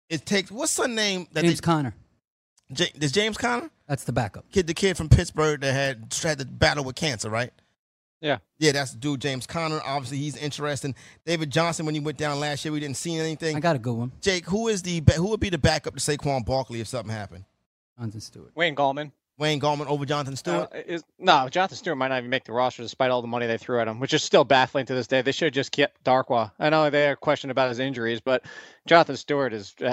[0.09, 1.95] it takes what's the name that James they, Conner.
[2.73, 3.71] J, is James Conner?
[3.87, 4.51] That's the backup.
[4.51, 7.53] Kid, the kid from Pittsburgh that had had to battle with cancer, right?
[8.25, 8.39] Yeah.
[8.59, 9.83] Yeah, that's the dude, James Conner.
[9.85, 10.95] Obviously, he's interesting.
[11.27, 13.55] David Johnson, when he went down last year, we didn't see anything.
[13.55, 14.13] I got a good one.
[14.23, 17.45] Jake, who is the who would be the backup to Saquon Barkley if something happened?
[17.99, 18.53] Jonathan Stewart.
[18.55, 19.13] Wayne Gallman.
[19.37, 20.69] Wayne Gallman over Jonathan Stewart?
[20.73, 23.49] Uh, is, no, Jonathan Stewart might not even make the roster despite all the money
[23.49, 25.23] they threw at him, which is still baffling to this day.
[25.23, 26.53] They should have just kept Darkwa.
[26.61, 28.45] I know they are questioned about his injuries, but
[28.87, 29.75] Jonathan Stewart is.
[29.81, 29.85] I,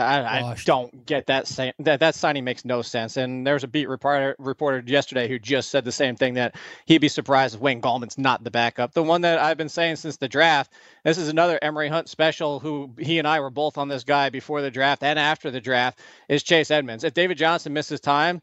[0.51, 2.01] I don't get that, sa- that.
[2.01, 3.17] That signing makes no sense.
[3.17, 6.55] And there was a beat reporter, reporter yesterday who just said the same thing that
[6.85, 8.93] he'd be surprised if Wayne Gallman's not the backup.
[8.93, 10.73] The one that I've been saying since the draft.
[11.03, 12.59] This is another Emory Hunt special.
[12.59, 15.61] Who he and I were both on this guy before the draft and after the
[15.61, 15.99] draft
[16.29, 17.03] is Chase Edmonds.
[17.03, 18.41] If David Johnson misses time,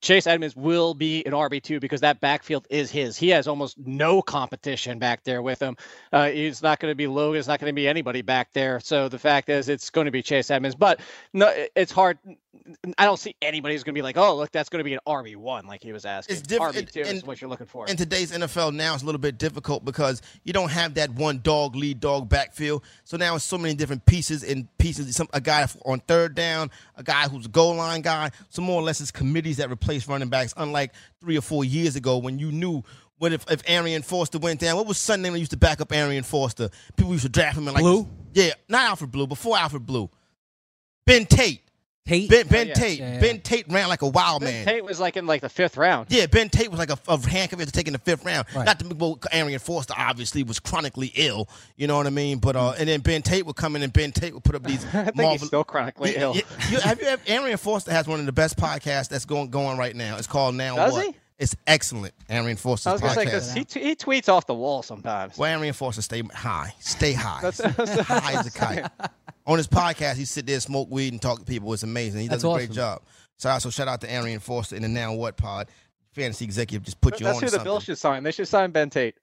[0.00, 3.16] Chase Edmonds will be an RB2 because that backfield is his.
[3.16, 5.76] He has almost no competition back there with him.
[6.12, 7.38] Uh, he's not going to be Logan.
[7.38, 8.80] It's not going to be anybody back there.
[8.80, 10.74] So the fact is, it's going to be Chase Edmonds.
[10.74, 11.00] But
[11.32, 12.18] no, it's hard.
[12.96, 14.94] I don't see anybody who's going to be like, oh, look, that's going to be
[14.94, 16.36] an RB1 like he was asking.
[16.36, 16.76] It's different.
[16.76, 17.86] RB2 is what you're looking for.
[17.86, 21.40] In today's NFL now, it's a little bit difficult because you don't have that one
[21.42, 22.82] dog lead dog backfield.
[23.04, 25.14] So now it's so many different pieces and pieces.
[25.14, 28.30] Some a guy on third down, a guy who's a goal line guy.
[28.48, 30.54] So more or less, it's committees that replace running backs.
[30.56, 32.82] Unlike three or four years ago when you knew
[33.18, 34.76] what if, if Arian Foster went down?
[34.76, 36.70] What was Sunday when used to back up Arian Foster?
[36.96, 38.08] People used to draft him in like Blue?
[38.32, 40.10] Yeah, not Alfred Blue, before Alfred Blue.
[41.06, 41.60] Ben Tate.
[42.06, 42.28] Tate.
[42.28, 42.74] Ben, ben Oh, yeah.
[42.74, 42.98] Tate.
[42.98, 43.20] Yeah, yeah.
[43.20, 44.66] Ben Tate ran like a wild Ben man.
[44.66, 46.08] Tate was like in like the fifth round.
[46.10, 48.46] Yeah, Ben Tate was like a, a handcuff to take in the fifth round.
[48.54, 48.66] Right.
[48.66, 51.48] Not to well, Arian Foster obviously was chronically ill.
[51.76, 52.38] You know what I mean?
[52.38, 54.62] But uh, and then Ben Tate would come in and Ben Tate would put up
[54.66, 54.84] these.
[54.86, 56.34] I think marvel- he's still chronically Yeah, ill.
[56.36, 56.42] yeah.
[56.70, 59.78] You- have you ever, Arian Foster has one of the best podcasts that's going going
[59.78, 60.18] right now.
[60.18, 61.06] It's called Now Does What.
[61.06, 61.14] he?
[61.38, 62.14] It's excellent.
[62.30, 63.54] Arian Foster's I was going to say, podcast.
[63.54, 65.36] because he, t- he tweets off the wall sometimes.
[65.36, 68.84] Well, Arian Foster stay high, stay high, That's- that's- high as a kite.
[69.46, 71.72] On his podcast, he sit there, smoke weed, and talk to people.
[71.72, 72.20] It's amazing.
[72.22, 73.02] He does That's a great job.
[73.36, 75.68] So also shout out to Arian Foster in the Now What Pod.
[76.12, 77.64] Fantasy executive just put you That's on who the something.
[77.64, 78.22] Bills should sign.
[78.22, 79.16] They should sign Ben Tate.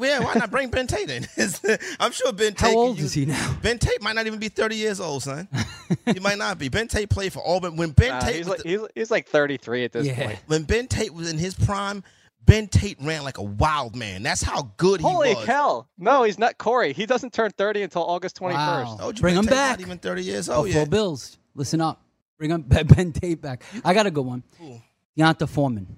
[0.00, 1.26] Yeah, why not bring Ben Tate in?
[2.00, 2.72] I'm sure Ben Tate.
[2.72, 3.56] How old use- is he now?
[3.62, 5.48] Ben Tate might not even be 30 years old, son.
[6.12, 6.68] he might not be.
[6.68, 7.76] Ben Tate played for Auburn.
[7.76, 10.26] When Ben Nah, Tate he's, was like, the- he's, he's like 33 at this Yeah.
[10.26, 10.38] point.
[10.46, 12.02] when Ben Tate was in his prime,
[12.44, 14.22] Ben Tate ran like a wild man.
[14.22, 15.44] That's how good he Holy was.
[15.44, 15.86] cow.
[15.98, 16.92] No, he's not Corey.
[16.92, 18.52] He doesn't turn 30 until August 21st.
[18.54, 18.96] Wow.
[18.98, 19.78] Told Bring Ben him Tate back.
[19.78, 20.88] Not even 30 years Oh, old yet.
[20.88, 21.38] Bills.
[21.54, 22.02] Listen up.
[22.38, 23.62] Bring up Ben Tate back.
[23.84, 24.42] I got a good one.
[24.58, 24.82] Cool.
[25.16, 25.96] D'Onta Foreman.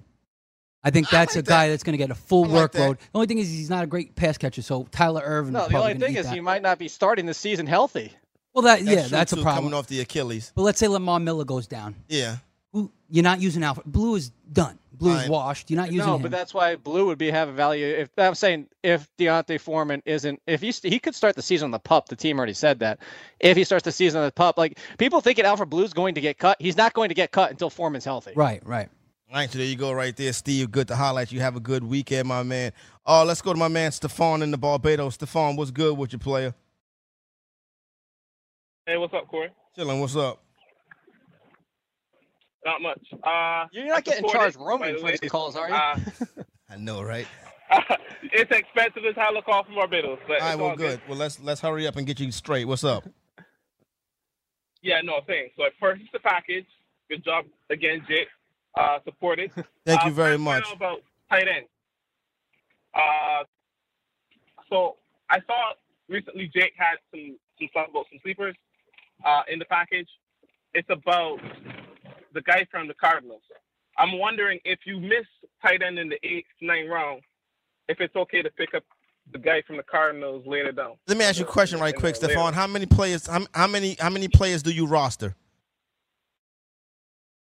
[0.83, 1.71] I think I that's like a guy that.
[1.73, 2.79] that's going to get a full I like that.
[2.81, 2.97] workload.
[2.99, 5.53] The only thing is he's not a great pass catcher, so Tyler Ervin.
[5.53, 6.33] No, the only thing is that.
[6.33, 8.11] he might not be starting the season healthy.
[8.53, 9.65] Well, that That's yeah, true, that's a problem.
[9.65, 10.51] Coming off the Achilles.
[10.55, 11.95] But let's say Lamar Miller goes down.
[12.09, 12.37] Yeah.
[12.73, 13.85] Who you're not using Alfred.
[13.85, 14.77] Blue is done.
[14.93, 15.71] Blue is washed.
[15.71, 16.21] You're not using No, him.
[16.21, 17.85] but that's why Blue would be have a value.
[17.87, 21.71] If I'm saying if D'Onta Foreman isn't, if he he could start the season on
[21.71, 22.99] the pup, the team already said that.
[23.39, 26.21] If he starts the season on the pup, like people thinking Alfred Blue's going to
[26.21, 28.33] get cut, he's not going to get cut until Foreman's healthy.
[28.35, 28.89] right, right.
[29.31, 30.71] All right, so there you go, right there, Steve.
[30.71, 31.39] Good to highlight you.
[31.39, 32.73] Have a good weekend, my man.
[33.05, 35.13] Oh, let's go to my man Stefan in the Barbados.
[35.13, 36.53] Stefan, what's good with your player?
[38.85, 39.47] Hey, what's up, Corey?
[39.73, 40.01] Chilling.
[40.01, 40.43] What's up?
[42.65, 42.99] Not much.
[43.23, 45.75] Uh, You're not getting charged roaming for these calls, are you?
[45.75, 45.97] Uh,
[46.69, 47.25] I know, right?
[48.23, 50.99] it's expensive as hell to call from Barbados, but All right, it's well, all good.
[51.07, 52.65] Well, let's let's hurry up and get you straight.
[52.65, 53.07] What's up?
[54.81, 55.53] Yeah, no, thanks.
[55.55, 56.65] So I purchased the package.
[57.09, 58.27] Good job again, Jake.
[58.77, 59.51] Uh, supported.
[59.85, 60.63] Thank Uh, you very much.
[60.73, 61.65] About tight end.
[62.93, 63.43] Uh,
[64.69, 64.95] so
[65.29, 65.73] I saw
[66.07, 68.55] recently Jake had some some stuff about some sleepers
[69.25, 70.07] uh, in the package.
[70.73, 71.37] It's about
[72.33, 73.41] the guy from the Cardinals.
[73.97, 75.25] I'm wondering if you miss
[75.61, 77.21] tight end in the eighth, ninth round,
[77.89, 78.83] if it's okay to pick up
[79.31, 80.93] the guy from the Cardinals later down.
[81.07, 82.53] Let me ask you a question right quick, Stefan.
[82.53, 83.27] How many players?
[83.27, 83.95] How, how many?
[83.99, 85.35] How many players do you roster?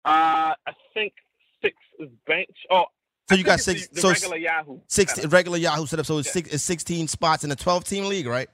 [0.06, 1.14] Uh, I think
[1.62, 2.50] six is bench.
[2.70, 2.86] Oh,
[3.30, 3.88] So I you got six.
[3.88, 4.80] The, the so regular Yahoo.
[4.88, 5.32] six setup.
[5.32, 6.06] regular Yahoo setup.
[6.06, 6.34] So it's Yeah.
[6.34, 6.54] six.
[6.54, 8.50] It's sixteen spots in a twelve-team league, right?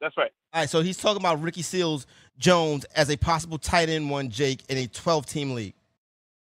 [0.00, 0.30] That's right.
[0.52, 0.70] All right.
[0.70, 4.76] So he's talking about Ricky Seals Jones as a possible tight end one, Jake, in
[4.76, 5.74] a twelve-team league.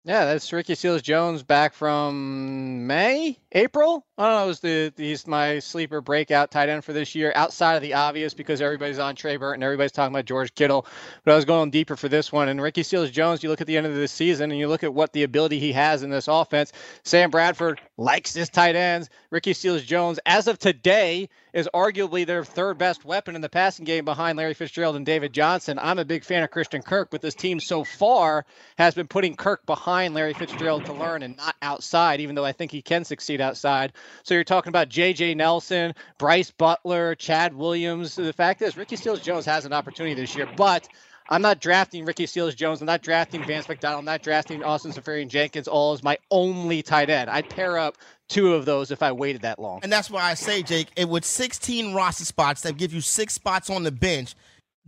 [0.08, 4.06] Yeah, that's Ricky Seals Jones back from May, April.
[4.20, 4.46] I don't know.
[4.46, 8.36] Was the he's my sleeper breakout tight end for this year, outside of the obvious
[8.36, 10.86] because everybody's on Trey Burton, everybody's talking about George Kittle.
[11.24, 12.50] But I was going deeper for this one.
[12.50, 14.84] And Ricky Seals Jones, you look at the end of the season and you look
[14.84, 16.72] at what the ability he has in this offense.
[17.04, 19.10] Sam Bradford likes his tight ends.
[19.30, 23.86] Ricky Seals Jones, as of today, is arguably their third best weapon in the passing
[23.86, 25.80] game behind Larry Fitzgerald and David Johnson.
[25.82, 28.46] I'm a big fan of Christian Kirk, but this team so far
[28.78, 32.52] has been putting Kirk behind Larry Fitzgerald to learn and not outside, even though I
[32.52, 33.94] think he can succeed outside.
[34.24, 35.36] So you're talking about J.J.
[35.36, 38.16] Nelson, Brice Butler, Chad Williams.
[38.16, 40.88] The fact is, Ricky Seals Jones has an opportunity this year, but
[41.30, 42.82] I'm not drafting Ricky Seals Jones.
[42.82, 44.00] I'm not drafting Vance McDonald.
[44.00, 47.30] I'm not drafting Austin Seferian-Jenkins all as my only tight end.
[47.30, 47.98] I'd pair up
[48.30, 49.80] two of those if I waited that long.
[49.82, 53.34] And that's why I say, Jake, it with 16 roster spots that give you six
[53.34, 54.36] spots on the bench,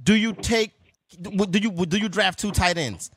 [0.04, 0.73] do you take?
[1.21, 3.10] Do you do you draft two tight ends?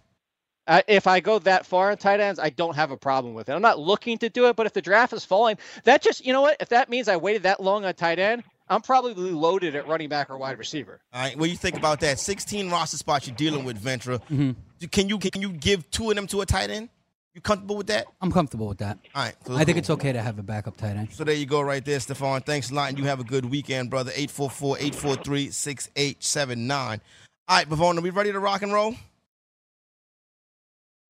[0.67, 3.49] I, if I go that far in tight ends, I don't have a problem with
[3.49, 3.53] it.
[3.53, 6.33] I'm not looking to do it, but if the draft is falling, that just you
[6.33, 6.57] know what?
[6.61, 10.09] If that means I waited that long on tight end, I'm probably loaded at running
[10.09, 11.01] back or wide receiver.
[11.13, 12.21] All right, what do you think about that?
[12.21, 14.21] 16 roster spots you're dealing with, Ventura.
[14.21, 14.53] Mm-hmm.
[14.87, 16.89] Can you can you give two of them to a tight end?
[17.35, 18.07] You comfortable with that?
[18.21, 18.99] I'm comfortable with that.
[19.15, 19.35] All right.
[19.47, 19.79] so I think cool.
[19.79, 21.13] it's okay to have a backup tight end.
[21.13, 22.43] So there you go, right there, Stefan.
[22.43, 24.11] Thanks a lot, and you have a good weekend, brother.
[24.13, 27.01] 844-843-6879.
[27.49, 28.95] All right, Bavona, are we ready to rock and roll?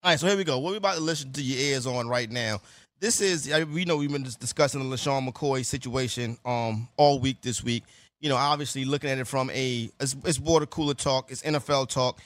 [0.03, 0.59] All right, so here we go.
[0.59, 2.61] What we about to listen to your ears on right now.
[3.01, 7.41] This is I- we know we've been discussing the LeSean McCoy situation um all week
[7.41, 7.83] this week.
[8.19, 11.89] You know, obviously looking at it from a it's, it's water cooler talk, it's NFL
[11.89, 12.19] talk.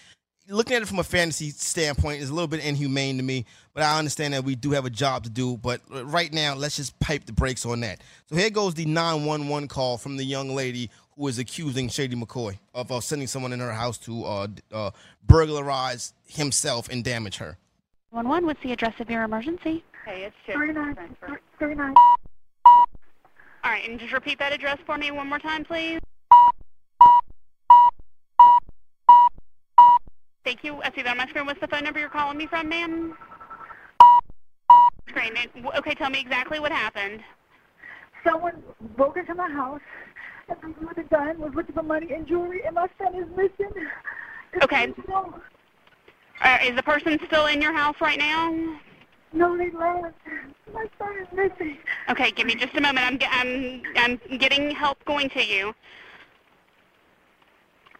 [0.49, 3.83] Looking at it from a fantasy standpoint is a little bit inhumane to me, but
[3.83, 5.57] I understand that we do have a job to do.
[5.57, 8.01] But right now, let's just pipe the brakes on that.
[8.27, 12.59] So here goes the 911 call from the young lady who is accusing Shady McCoy
[12.75, 14.91] of uh, sending someone in her house to uh, uh,
[15.25, 17.57] burglarize himself and damage her.
[18.11, 18.45] One one.
[18.45, 19.83] What's the address of your emergency?
[20.07, 20.35] Okay, it's
[20.75, 20.95] nine
[21.57, 21.95] three nine.
[23.63, 25.99] All right, and just repeat that address for me one more time, please.
[30.43, 30.79] Thank you.
[30.83, 31.47] I see that on my screen.
[31.47, 33.17] What's the phone number you're calling me from, ma'am?
[35.09, 35.33] Screen.
[35.77, 37.21] Okay, tell me exactly what happened.
[38.23, 38.61] Someone
[38.95, 39.81] broke into my house
[40.49, 43.27] and they with a gun, was looking for money and jewelry, and my son is
[43.35, 43.73] missing.
[44.61, 44.93] Okay.
[45.07, 45.33] No,
[46.41, 48.79] Uh, is the person still in your house right now?
[49.35, 50.15] No, they left.
[50.73, 51.77] My son is missing.
[52.09, 53.05] Okay, give me just a moment.
[53.05, 55.73] I'm I'm I'm getting help going to you.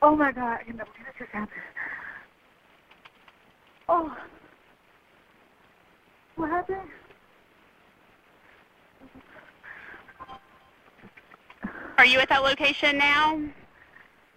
[0.02, 0.60] Oh my God!
[0.60, 1.62] I can believe this just happened.
[3.88, 4.16] Oh,
[6.36, 6.90] what happened?
[11.98, 13.40] Are you at that location now?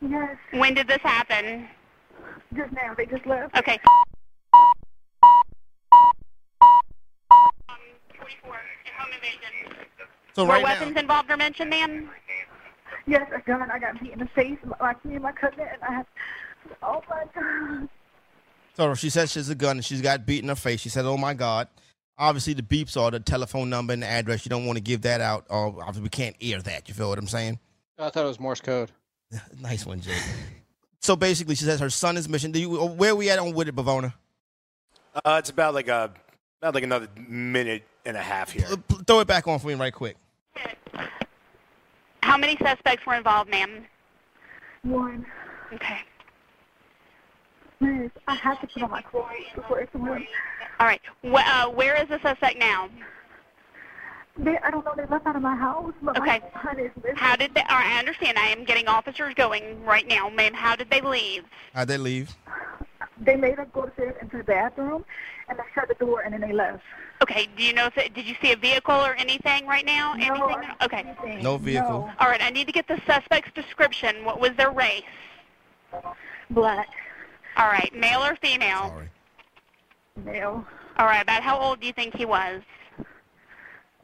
[0.01, 1.69] Yes, When did this happen?
[2.55, 2.95] just now.
[2.97, 3.57] They just left.
[3.57, 3.79] Okay.
[10.39, 12.09] So Were right weapons now, involved or mentioned, ma'am?
[13.09, 13.69] Yes, a gun.
[13.73, 16.07] I got beat in the face, like me and my cousin, and I have.
[16.81, 17.89] Oh my God!
[18.77, 20.79] so she says she has a gun and she's got beat in her face.
[20.79, 21.67] She said, "Oh my God."
[22.19, 24.45] Obviously, the beeps are the telephone number and the address.
[24.45, 25.47] You don't want to give that out.
[25.51, 26.89] Uh, obviously, we can't air that.
[26.89, 27.59] You feel what I'm saying?
[27.99, 28.93] I thought it was Morse code.
[29.61, 30.23] nice one, Jake.
[31.01, 32.53] so basically, she says her son is missing.
[32.53, 34.15] Do you, where we at on with it, Bavona?
[35.25, 36.13] Uh, it's about like a
[36.61, 38.67] about like another minute and a half here.
[39.07, 40.17] Throw it back on for me right quick.
[42.23, 43.85] How many suspects were involved, ma'am?
[44.83, 45.25] One.
[45.73, 45.99] Okay.
[47.81, 50.27] Miss, I have to put on my clothes before someone.
[50.81, 51.01] All right.
[51.25, 52.89] Wh- uh, where is the suspect now?
[54.37, 54.95] They, I don't know.
[54.97, 56.41] They left out of my house, but Okay.
[56.55, 56.91] my son is.
[57.17, 57.63] How did they?
[57.69, 58.39] I understand.
[58.39, 60.55] I am getting officers going right now, ma'am.
[60.55, 61.45] How did they leave?
[61.73, 62.31] How'd they leave?
[63.21, 65.05] They made us go upstairs into the bathroom,
[65.49, 66.83] and they shut the door, and then they left.
[67.23, 67.49] Okay.
[67.57, 70.15] Do you know if it, did you see a vehicle or anything right now?
[70.15, 70.71] No, anything?
[70.83, 71.41] Okay.
[71.43, 72.09] No vehicle.
[72.19, 72.43] All right.
[72.43, 74.25] I need to get the suspect's description.
[74.25, 75.03] What was their race?
[76.51, 76.89] Black.
[77.57, 77.93] All right.
[77.95, 78.89] Male or female?
[78.89, 79.09] Sorry.
[80.25, 80.65] Male.
[80.97, 81.23] All right.
[81.23, 82.63] About how old do you think he was?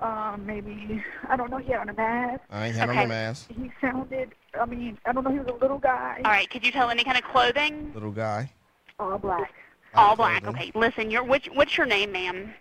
[0.01, 1.59] Um, maybe I don't know.
[1.59, 2.43] He had on a mask.
[2.51, 3.05] I ain't had on Okay.
[3.05, 3.49] the mask.
[3.49, 4.33] He sounded.
[4.61, 5.31] I mean, I don't know.
[5.31, 6.21] He was a little guy.
[6.25, 6.51] All right.
[6.51, 7.93] Could you tell any kind of clothing?
[7.95, 8.51] Little guy.
[8.99, 9.53] All black.
[9.95, 10.47] All black.
[10.47, 10.71] Okay.
[10.75, 12.55] Listen, your which what's your name, ma'am?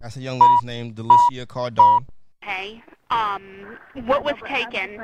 [0.00, 2.06] That's a young lady's name, Delicia Cordon.
[2.42, 2.82] Okay.
[3.10, 3.76] Um,
[4.06, 5.00] what was taken?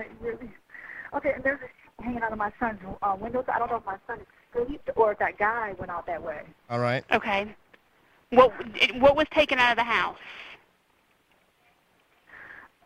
[1.14, 3.42] Okay, and there's a hanging out of my son's uh, window.
[3.46, 4.20] So I don't know if my son
[4.54, 6.40] escaped or if that guy went out that way.
[6.70, 7.04] All right.
[7.12, 7.54] Okay.
[8.30, 8.52] What
[8.96, 10.18] what was taken out of the house?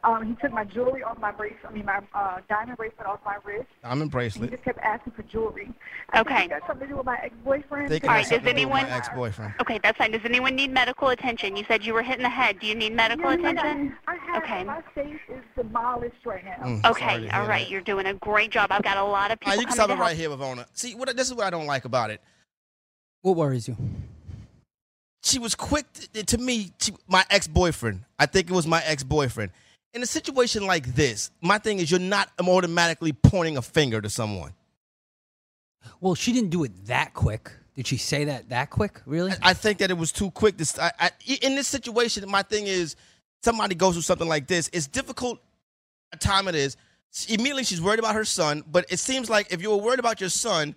[0.03, 1.61] Um, he took my jewelry off my bracelet.
[1.69, 3.67] I mean, my uh, diamond bracelet off my wrist.
[3.85, 5.73] I'm in And he just kept asking for jewelry.
[6.13, 6.35] I Okay.
[6.37, 7.91] think it got something to do with my ex-boyfriend.
[7.91, 9.55] They can All have right, something does to do with anyone- my ex-boyfriend.
[9.61, 10.11] Okay, that's fine.
[10.13, 11.55] Does anyone need medical attention?
[11.55, 12.59] You said you were hit in the head.
[12.61, 13.97] Do you need medical Yeah, yeah, attention?
[14.09, 14.65] I have, Okay.
[14.65, 16.57] My face is demolished right now.
[16.65, 17.65] Mm, Okay, to all hear right.
[17.65, 17.71] that.
[17.71, 18.73] You're doing a great job.
[18.73, 20.09] I've got a lot of All people right, you can coming stop to it help.
[20.09, 20.67] right here, Bavona.
[20.73, 22.23] See, what this is what I don't like about it.
[23.21, 23.77] What worries you?
[25.23, 25.85] She was quick
[26.15, 26.73] to, to me.
[26.81, 28.05] To, my ex-boyfriend.
[28.19, 29.51] I think it was my ex-boyfriend.
[29.93, 34.09] In a situation like this, my thing is you're not automatically pointing a finger to
[34.09, 34.53] someone.
[36.01, 37.51] Well, she didn't do it that quick.
[37.75, 39.01] Did she say that that quick?
[39.07, 39.33] Really?
[39.43, 40.57] I think that it was too quick.
[40.57, 41.11] This, I, I,
[41.43, 42.95] in this situation, my thing is
[43.43, 44.69] somebody goes through something like this.
[44.73, 45.41] It's difficult.
[46.13, 46.77] A time it is.
[47.29, 48.63] Immediately, she's worried about her son.
[48.71, 50.75] But it seems like if you were worried about your son,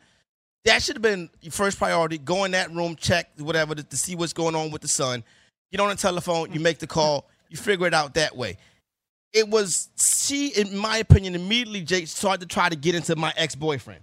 [0.66, 2.18] that should have been your first priority.
[2.18, 5.24] Go in that room, check whatever to, to see what's going on with the son.
[5.72, 6.54] Get on the telephone.
[6.54, 6.64] You mm.
[6.64, 7.28] make the call.
[7.50, 8.58] You figure it out that way.
[9.34, 13.34] It was she, in my opinion, immediately Jake started to try to get into my
[13.36, 14.02] ex boyfriend.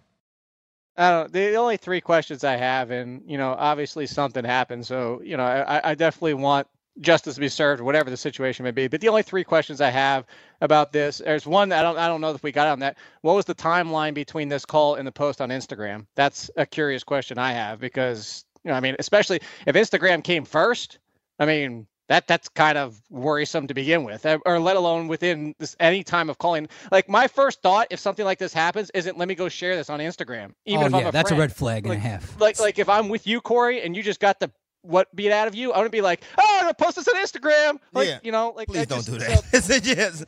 [0.97, 1.33] I don't.
[1.33, 5.45] The only three questions I have, and you know, obviously something happened, so you know,
[5.45, 6.67] I, I definitely want
[7.01, 8.89] justice to be served, whatever the situation may be.
[8.89, 10.27] But the only three questions I have
[10.61, 12.99] about this, there's one I don't, I don't know if we got on that.
[13.23, 16.07] What was the timeline between this call and the post on Instagram?
[16.17, 20.45] That's a curious question I have because you know, I mean, especially if Instagram came
[20.45, 20.99] first,
[21.39, 25.55] I mean, that that's kind of worrisome to begin with, uh, or let alone within
[25.59, 26.69] this any time of calling.
[26.91, 29.89] Like my first thought, if something like this happens, isn't let me go share this
[29.89, 30.53] on Instagram.
[30.67, 31.41] Even oh if yeah, I'm a that's friend.
[31.41, 32.41] a red flag like, and a half.
[32.41, 34.51] Like like if I'm with you, Corey, and you just got the
[34.83, 37.15] what beat out of you, I wouldn't be like, oh, I'm gonna post this on
[37.15, 37.79] Instagram.
[37.93, 38.19] Like, Yeah.
[38.23, 39.87] you know, like Please I don't just- do so- that.
[39.97, 40.25] yes,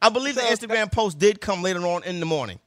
[0.00, 2.58] I believe the Instagram post did come later on in the morning.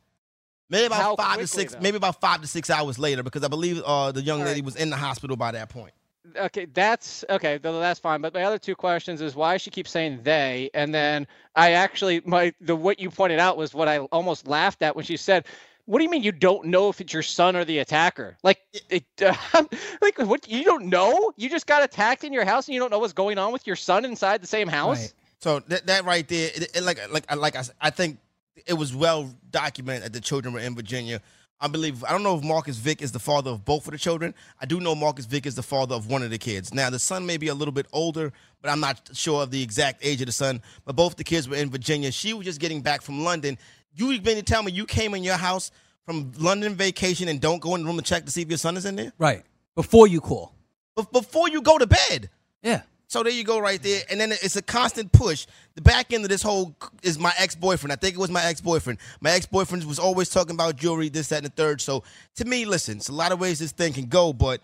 [0.70, 1.80] Maybe about How five to six, though?
[1.80, 4.76] maybe about five to six hours later, because I believe uh, the young lady was
[4.76, 5.94] in the hospital by that point.
[6.36, 7.58] Okay, that's okay.
[7.58, 8.22] That's fine.
[8.22, 12.22] But my other two questions is why she keeps saying they, and then I actually
[12.26, 15.46] my the what you pointed out was what I almost laughed at when she said.
[15.86, 18.38] What do you mean you don't know if it's your son or the attacker?
[18.44, 18.60] Like,
[18.92, 19.06] it,
[20.02, 20.48] like what?
[20.48, 21.34] You don't know?
[21.36, 23.66] You just got attacked in your house and you don't know what's going on with
[23.66, 25.16] your son inside the same house?
[25.40, 28.20] So that that right there, it, it- like like like I, s- I think
[28.68, 31.22] it was well documented that the children were in Virginia.
[31.62, 33.98] I believe I don't know if Marcus Vick is the father of both of the
[33.98, 34.34] children.
[34.62, 36.74] I do know Marcus Vick is the father of one of the kids.
[36.74, 38.32] Now the son may be a little bit older,
[38.62, 40.62] but I'm not sure of the exact age of the son.
[40.86, 42.12] But both the kids were in Virginia.
[42.12, 43.58] She was just getting back from London.
[43.94, 45.72] You mean to tell me you came in your house
[46.06, 48.58] from London vacation and don't go in the room to check to see if your
[48.58, 49.12] son is in there?
[49.18, 49.44] Right.
[49.76, 50.54] Before you call.
[50.98, 52.30] Bef- Before you go to bed.
[52.64, 52.82] Yeah.
[53.10, 54.04] So there you go, right there.
[54.12, 55.48] And then it's a constant push.
[55.74, 57.92] The back end of this whole is my ex boyfriend.
[57.92, 59.00] I think it was my ex boyfriend.
[59.20, 61.82] My ex boyfriend was always talking about jewelry, this, that, and the third.
[61.82, 62.04] So
[62.36, 64.62] to me, listen, it's a lot of ways this thing can go, but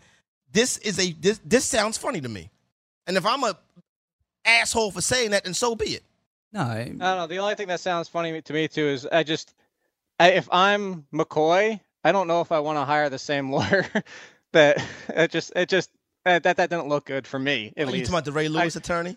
[0.53, 2.51] this is a this this sounds funny to me.
[3.07, 3.57] And if I'm a
[4.45, 6.03] asshole for saying that, then so be it.
[6.53, 7.27] No, I, I don't know.
[7.27, 9.55] The only thing that sounds funny to me too is I just,
[10.19, 13.87] I, if I'm McCoy, I don't know if I want to hire the same lawyer.
[14.53, 15.89] that it just, it just
[16.25, 18.05] that that, that didn't look good for me at Are you least.
[18.05, 19.15] talking about the Ray Lewis attorney?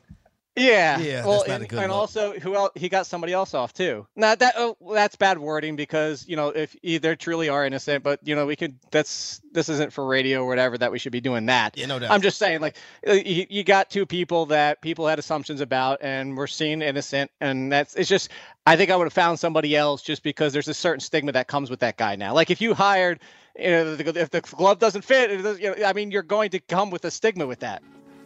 [0.56, 0.98] Yeah.
[0.98, 2.72] Yeah, Well, not and, and also, who else?
[2.74, 4.06] He got somebody else off too.
[4.16, 8.18] Now that oh, that's bad wording because you know if either truly are innocent, but
[8.26, 8.76] you know we could.
[8.90, 11.76] That's this isn't for radio or whatever that we should be doing that.
[11.78, 12.10] Yeah, no doubt.
[12.10, 16.00] I'm just saying, like uh, you, you got two people that people had assumptions about,
[16.02, 18.30] and were seen innocent, and that's it's just.
[18.66, 21.46] I think I would have found somebody else just because there's a certain stigma that
[21.46, 22.34] comes with that guy now.
[22.34, 23.20] Like if you hired.
[23.58, 26.50] You know, if the glove doesn't fit, it does- you know, I mean, you're going
[26.50, 27.82] to come with a stigma with that.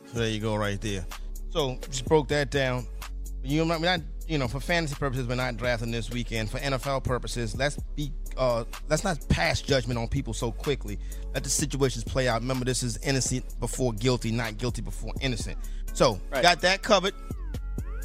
[0.06, 1.06] So there you go, right there.
[1.50, 2.86] So just broke that down.
[3.42, 6.50] You know, not, you know, for fantasy purposes, we're not drafting this weekend.
[6.50, 10.98] For NFL purposes, let's be, uh, let's not pass judgment on people so quickly.
[11.34, 12.40] Let the situations play out.
[12.42, 15.58] Remember, this is innocent before guilty, not guilty before innocent.
[15.94, 17.14] So got that covered.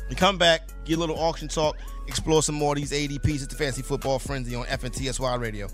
[0.10, 3.50] We come back, get a little auction talk, explore some more of these ADPs at
[3.50, 5.68] the Fantasy Football Frenzy on FNTSY Radio.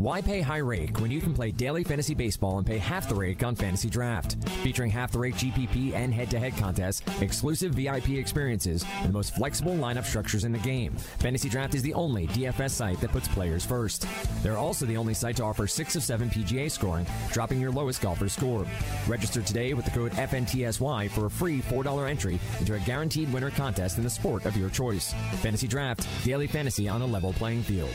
[0.00, 3.14] Why pay high rake when you can play daily fantasy baseball and pay half the
[3.14, 4.42] rake on Fantasy Draft?
[4.62, 9.12] Featuring half the rake GPP and head to head contests, exclusive VIP experiences, and the
[9.12, 10.96] most flexible lineup structures in the game.
[11.18, 14.06] Fantasy Draft is the only DFS site that puts players first.
[14.42, 18.00] They're also the only site to offer 6 of 7 PGA scoring, dropping your lowest
[18.00, 18.64] golfer score.
[19.06, 23.50] Register today with the code FNTSY for a free $4 entry into a guaranteed winner
[23.50, 25.12] contest in the sport of your choice.
[25.42, 27.94] Fantasy Draft, daily fantasy on a level playing field.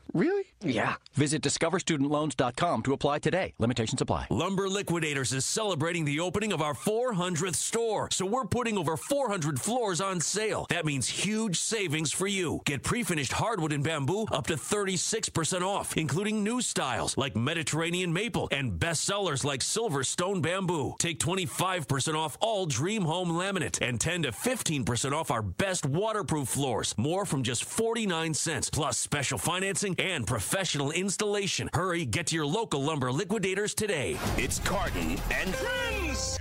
[0.13, 0.43] Really?
[0.61, 0.95] Yeah.
[1.13, 3.53] Visit discoverstudentloans.com to apply today.
[3.59, 4.27] Limitations apply.
[4.29, 9.59] Lumber Liquidators is celebrating the opening of our 400th store, so we're putting over 400
[9.59, 10.65] floors on sale.
[10.69, 12.61] That means huge savings for you.
[12.65, 18.47] Get pre-finished hardwood and bamboo up to 36% off, including new styles like Mediterranean maple
[18.51, 20.95] and bestsellers like Silverstone bamboo.
[20.99, 26.49] Take 25% off all Dream Home laminate and 10 to 15% off our best waterproof
[26.49, 26.93] floors.
[26.97, 31.69] More from just 49 cents, plus special financing and professional installation.
[31.73, 34.17] Hurry, get to your local lumber liquidators today.
[34.37, 36.39] It's Carton and Friends.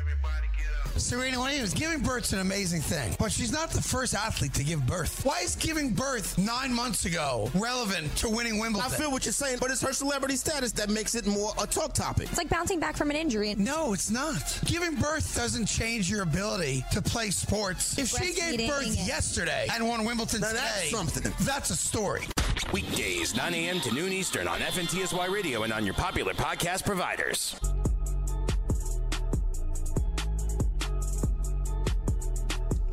[0.96, 4.86] Serena Williams, giving birth's an amazing thing, but she's not the first athlete to give
[4.86, 5.24] birth.
[5.24, 8.90] Why is giving birth nine months ago relevant to winning Wimbledon?
[8.92, 11.66] I feel what you're saying, but it's her celebrity status that makes it more a
[11.66, 12.28] talk topic.
[12.28, 13.54] It's like bouncing back from an injury.
[13.56, 14.58] No, it's not.
[14.66, 17.96] Giving birth doesn't change your ability to play sports.
[17.98, 21.32] If she gave birth and- yesterday and won Wimbledon Now today, that's something.
[21.40, 22.26] That's a story.
[22.72, 23.80] Weekdays, 9 a.m.
[23.80, 27.54] to noon Eastern on FNTSY Radio and on your popular podcast providers.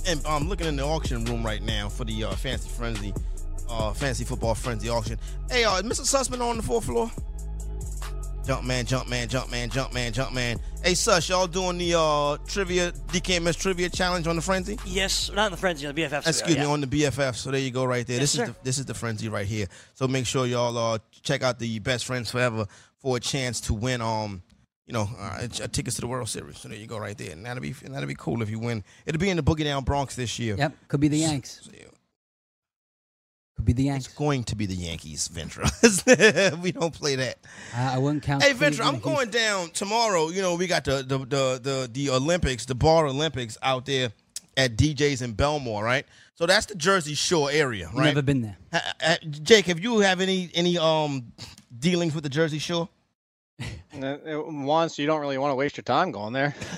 [0.07, 3.13] And I'm looking in the auction room right now for the uh, Fancy Frenzy,
[3.69, 5.19] uh, Fancy Football Frenzy auction.
[5.51, 6.01] Hey, uh, is Mr.
[6.01, 7.11] Sussman on the fourth floor?
[8.45, 10.57] Jump man, jump man, jump man, jump man, jump man.
[10.81, 14.79] Hey, Sus, y'all doing the uh, trivia, DKMS trivia challenge on the Frenzy?
[14.85, 16.25] Yes, not in the frenzy on the BFF.
[16.25, 16.63] Excuse yeah.
[16.63, 17.35] me, on the BFF.
[17.35, 18.21] So there you go, right there.
[18.21, 18.43] Yes, this sir.
[18.43, 19.67] is the, this is the frenzy right here.
[19.95, 22.67] So make sure y'all uh, check out the Best Friends Forever
[22.99, 23.99] for a chance to win.
[23.99, 24.41] Um,
[24.87, 26.57] you know, uh, uh, tickets to the World Series.
[26.57, 27.31] So there you go, right there.
[27.31, 28.83] And that'll be that'll be cool if you win.
[29.05, 30.55] It'll be in the Boogie Down Bronx this year.
[30.57, 31.69] Yep, could be the Yanks.
[33.57, 34.05] Could be the Yanks.
[34.05, 35.67] It's going to be the Yankees, Ventura.
[36.61, 37.39] we don't play that.
[37.75, 38.43] I, I wouldn't count.
[38.43, 40.29] Hey, Ventura, I'm going down tomorrow.
[40.29, 44.13] You know, we got the the the the, the Olympics, the Bar Olympics out there
[44.55, 46.05] at DJ's in Belmar, right?
[46.35, 48.05] So that's the Jersey Shore area, right?
[48.05, 48.57] Never been there.
[49.43, 51.33] Jake, have you have any any um
[51.77, 52.87] dealings with the Jersey Shore?
[53.99, 56.53] Uh, uh, Once you don't really want to waste your time going there.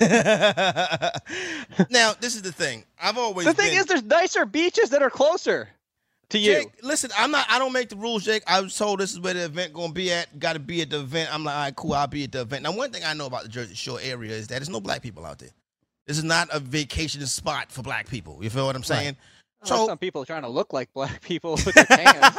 [1.90, 2.84] now, this is the thing.
[2.98, 5.68] I've always the thing been- is, there's nicer beaches that are closer
[6.30, 6.54] to you.
[6.54, 7.44] Jake, listen, I'm not.
[7.50, 8.42] I don't make the rules, Jake.
[8.46, 10.38] I was told this is where the event going to be at.
[10.38, 11.28] Got to be at the event.
[11.34, 11.92] I'm like, all right, cool.
[11.92, 12.62] I'll be at the event.
[12.62, 15.02] Now, one thing I know about the Jersey Shore area is that there's no black
[15.02, 15.50] people out there.
[16.06, 18.38] This is not a vacation spot for black people.
[18.42, 19.18] You feel what I'm saying?
[19.62, 22.34] So some people are trying to look like black people with their tans.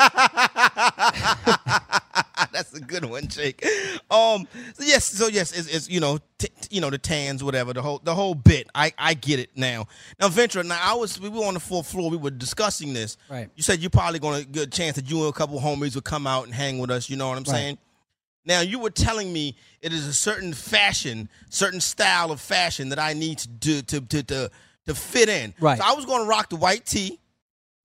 [2.53, 3.65] That's a good one, Jake.
[4.09, 7.43] Um, so yes, so yes, it's, it's you know, t- t- you know, the tans,
[7.43, 8.67] whatever, the whole the whole bit.
[8.75, 9.87] I I get it now.
[10.19, 10.63] Now, Ventura.
[10.63, 12.09] Now, I was we were on the fourth floor.
[12.09, 13.17] We were discussing this.
[13.29, 13.49] Right.
[13.55, 15.95] You said you're probably going to get a chance that you and a couple homies
[15.95, 17.09] would come out and hang with us.
[17.09, 17.47] You know what I'm Right.
[17.59, 17.77] saying?
[18.43, 22.97] Now, you were telling me it is a certain fashion, certain style of fashion that
[22.99, 24.51] I need to do to to to,
[24.87, 25.53] to fit in.
[25.59, 25.77] Right.
[25.77, 27.19] So I was going to rock the white tee,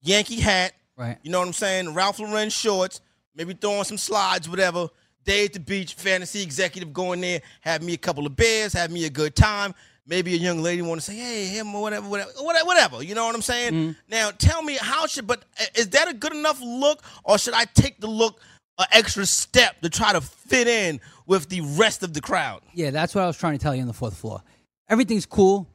[0.01, 0.73] Yankee hat.
[0.97, 1.17] Right.
[1.21, 1.93] You know what I'm saying?
[1.93, 3.01] Ralph Lauren shorts,
[3.37, 4.89] maybe throwing some slides, whatever.
[5.23, 8.91] Day at the beach, fantasy executive going there, have me a couple of beers, have
[8.91, 9.73] me a good time.
[10.05, 13.03] Maybe a young lady want to say, "Hey, him or whatever, whatever, whatever." whatever.
[13.03, 13.73] You know what I'm saying?
[13.73, 13.91] Mm-hmm.
[14.09, 17.53] Now, tell me how should, but uh, is that a good enough look, or should
[17.53, 18.39] I take the look
[18.79, 22.61] an extra step to try to fit in with the rest of the crowd?
[22.73, 24.41] Yeah, that's what I was trying to tell you on the fourth floor.
[24.89, 25.67] Everything's cool.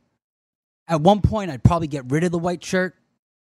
[0.89, 2.95] At one point, I'd probably get rid of the white shirt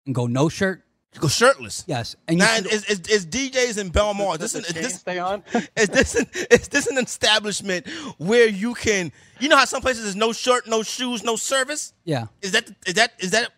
[0.05, 0.84] and go no shirt.
[1.20, 1.84] Go shirtless.
[1.88, 4.34] Yes, and you now, should- is, is, is DJs in Belmar?
[4.36, 5.43] Is this, Does an, is this stay on?
[5.76, 7.88] is this an, is this an establishment
[8.20, 9.12] where you can?
[9.39, 11.93] You know how some places there's no shirt, no shoes, no service.
[12.05, 12.28] yeah.
[12.41, 13.51] Is that is that is that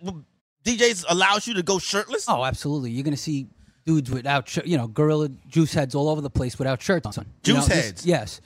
[0.64, 2.26] DJs allows you to go shirtless?
[2.30, 2.92] Oh, absolutely.
[2.92, 3.48] You're gonna see
[3.86, 7.26] dudes without, shir- you know, gorilla juice heads all over the place without shirts on.
[7.26, 8.06] You Juice know, this- heads?
[8.06, 8.42] yes,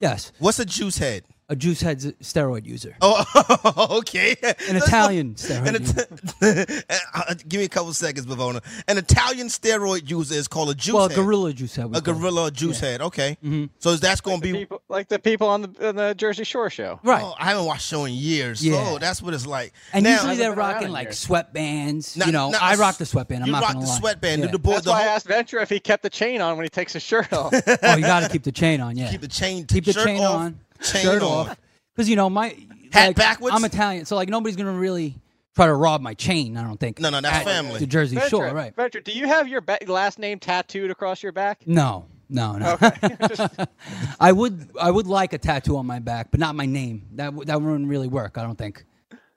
[0.00, 0.30] yes.
[0.38, 1.24] What's a juice head?
[1.50, 2.94] A juice head's a steroid user.
[3.00, 4.36] Oh, okay.
[4.68, 6.06] An Italian steroid An user.
[6.42, 6.84] Ita-
[7.14, 8.62] uh, give me a couple seconds, Bavona.
[8.86, 11.16] An Italian steroid user is called a juice well, head.
[11.16, 11.86] gorilla juice head.
[11.86, 12.04] a call it.
[12.04, 12.88] gorilla juice Yeah.
[12.90, 13.00] head.
[13.00, 13.38] Okay.
[13.42, 13.64] Mm-hmm.
[13.78, 14.52] So that's going to be.
[14.52, 17.00] People, like the people on the, on the Jersey Shore show.
[17.02, 17.22] Right.
[17.24, 18.62] Oh, I haven't watched show in years.
[18.62, 18.74] Yeah.
[18.86, 19.72] Oh, that's what it's like.
[19.94, 21.26] And now, usually they're rocking like years.
[21.26, 22.14] sweatbands.
[22.16, 23.42] Now- you know, now, I rock the sweatband.
[23.42, 23.98] I'm you not rock gonna the lie.
[23.98, 24.40] sweatband.
[24.42, 24.46] Yeah.
[24.48, 26.56] Do the boy, That's the why I asked Ventura if he kept the chain on
[26.58, 27.54] when he takes his shirt off.
[27.54, 28.96] oh, you got to keep the chain on.
[28.98, 29.10] Yeah.
[29.10, 31.56] keep the chain, keep the chain on, chain shirt off.
[31.94, 32.56] Because you know my
[32.92, 33.56] Hat like, backwards?
[33.56, 35.16] I'm Italian, so like nobody's gonna really
[35.54, 36.56] try to rob my chain.
[36.56, 37.00] I don't think.
[37.00, 37.80] No, no, that's at family.
[37.80, 38.74] The Jersey Ventura, Shore, right?
[38.74, 41.66] Ventura, do you have your ba- last name tattooed across your back?
[41.66, 42.78] No, no, no.
[44.20, 47.08] I would, I would like a tattoo on my back, but not my name.
[47.16, 48.38] That w- that wouldn't really work.
[48.38, 48.84] I don't think.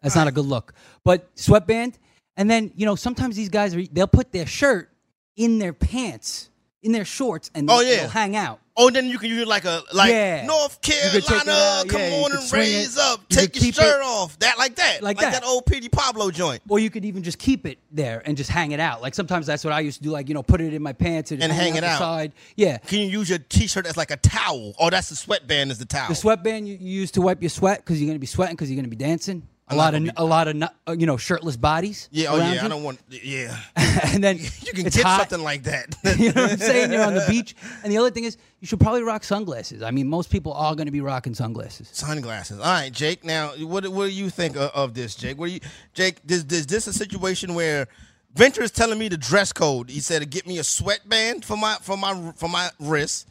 [0.03, 0.73] That's not a good look.
[1.03, 1.97] But sweatband,
[2.37, 4.89] and then you know sometimes these guys are, they'll put their shirt
[5.35, 6.50] in their pants,
[6.83, 8.07] in their shorts, and Oh, they'll- yeah.
[8.07, 8.59] hang out.
[8.77, 10.45] Oh, then you can use like a like Yeah.
[10.45, 11.83] North You could take it Carolina.
[11.89, 12.65] come yeah, on and swing it.
[12.65, 13.19] raise up.
[13.29, 14.39] You Take your shirt it- off.
[14.39, 15.03] That like that.
[15.03, 15.33] Like that.
[15.33, 15.43] that.
[15.43, 16.61] old Petey Pablo joint.
[16.69, 19.01] Or you could even just keep it there and just hang it out.
[19.01, 20.09] Like sometimes that's what I used to do.
[20.11, 21.99] Like you know, put it in my pants and, And hang it the out.
[21.99, 22.31] Side.
[22.55, 22.77] Yeah.
[22.77, 24.73] Can you use your T-shirt as like a towel?
[24.79, 26.07] Oh, that's the sweatband is the towel.
[26.07, 28.55] The sweatband you, you use to wipe your sweat because you're going to be sweating
[28.55, 29.47] because you're going to be dancing.
[29.71, 32.09] A lot of gonna a lot of uh, you know shirtless bodies.
[32.11, 32.27] yeah.
[32.29, 32.53] Oh yeah.
[32.53, 32.59] you.
[32.61, 32.99] I don't want.
[33.09, 33.57] Yeah.
[33.75, 35.29] and then You can get hot.
[35.29, 35.95] something like that.
[36.17, 36.91] you know what I'm saying?
[36.91, 39.81] You're on the beach, and the other thing is you should probably rock sunglasses.
[39.81, 41.89] I mean, most people are going to be rocking sunglasses.
[41.91, 42.59] Sunglasses.
[42.59, 43.23] All right, Jake.
[43.23, 45.37] Now, what what do you think of, of this, Jake?
[45.37, 45.59] What do you,
[45.93, 46.17] Jake?
[46.27, 47.87] Is, is this a situation where
[48.33, 49.89] Ventura is telling me the dress code?
[49.89, 53.27] He said to get me a sweatband for my for my for my wrist,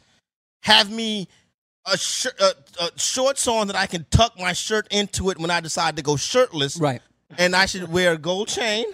[0.61, 1.27] have me
[1.85, 5.49] a shirt, uh, uh, shorts on that I can tuck my shirt into it when
[5.51, 6.77] I decide to go shirtless.
[6.77, 7.01] Right.
[7.37, 8.85] And I should wear a gold chain.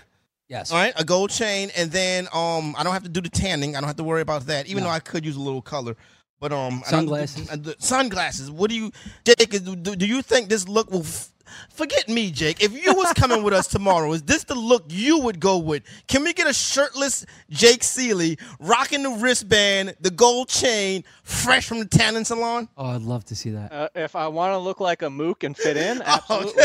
[0.47, 0.71] Yes.
[0.71, 3.75] All right, a gold chain, and then um, I don't have to do the tanning.
[3.75, 4.89] I don't have to worry about that, even No.
[4.89, 5.97] though I could use a little color.
[6.39, 7.49] But um, I Sunglasses.
[7.49, 8.49] uh, the- sunglasses.
[8.49, 8.91] What do you,
[9.25, 9.49] Jake?
[9.65, 11.29] Do, do you think this look will f-
[11.69, 12.61] forget me, Jake.
[12.63, 15.83] If you was coming with us tomorrow, is this the look you would go with?
[16.07, 21.79] Can we get a shirtless Jake Seeley rocking the wristband, the gold chain, fresh from
[21.79, 22.69] the tanning salon?
[22.77, 23.71] Oh, I'd love to see that.
[23.71, 26.63] Uh, if I want to look like a mook and fit in, absolutely.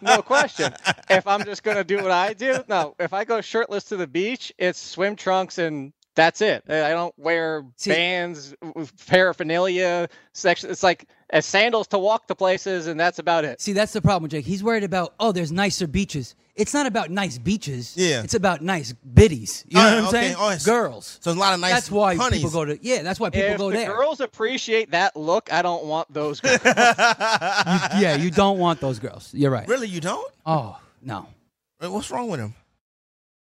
[0.00, 0.72] no question.
[1.08, 2.94] If I'm just going to do what I do, no.
[2.98, 6.64] If I go shirtless to the beach, it's swim trunks and that's it.
[6.68, 8.54] I don't wear bands,
[9.06, 10.70] paraphernalia, section.
[10.70, 13.60] It's like as sandals to walk to places, and that's about it.
[13.60, 14.44] See, that's the problem, Jake.
[14.44, 16.34] He's worried about oh, there's nicer beaches.
[16.56, 17.94] It's not about nice beaches.
[17.96, 18.22] Yeah.
[18.22, 19.64] It's about nice biddies.
[19.68, 20.34] You know what I'm okay.
[20.34, 20.36] saying?
[20.38, 21.18] Oh, Girls.
[21.22, 22.40] So a lot of nice That's why honeys.
[22.40, 22.78] people go to.
[22.82, 23.94] Yeah, that's why people if go the there.
[23.94, 26.60] girls appreciate that look, I don't want those girls.
[26.64, 29.32] You- yeah, you don't want those girls.
[29.32, 29.66] You're right.
[29.68, 30.30] Really, you don't?
[30.44, 31.28] Oh no.
[31.78, 32.54] What's wrong with him?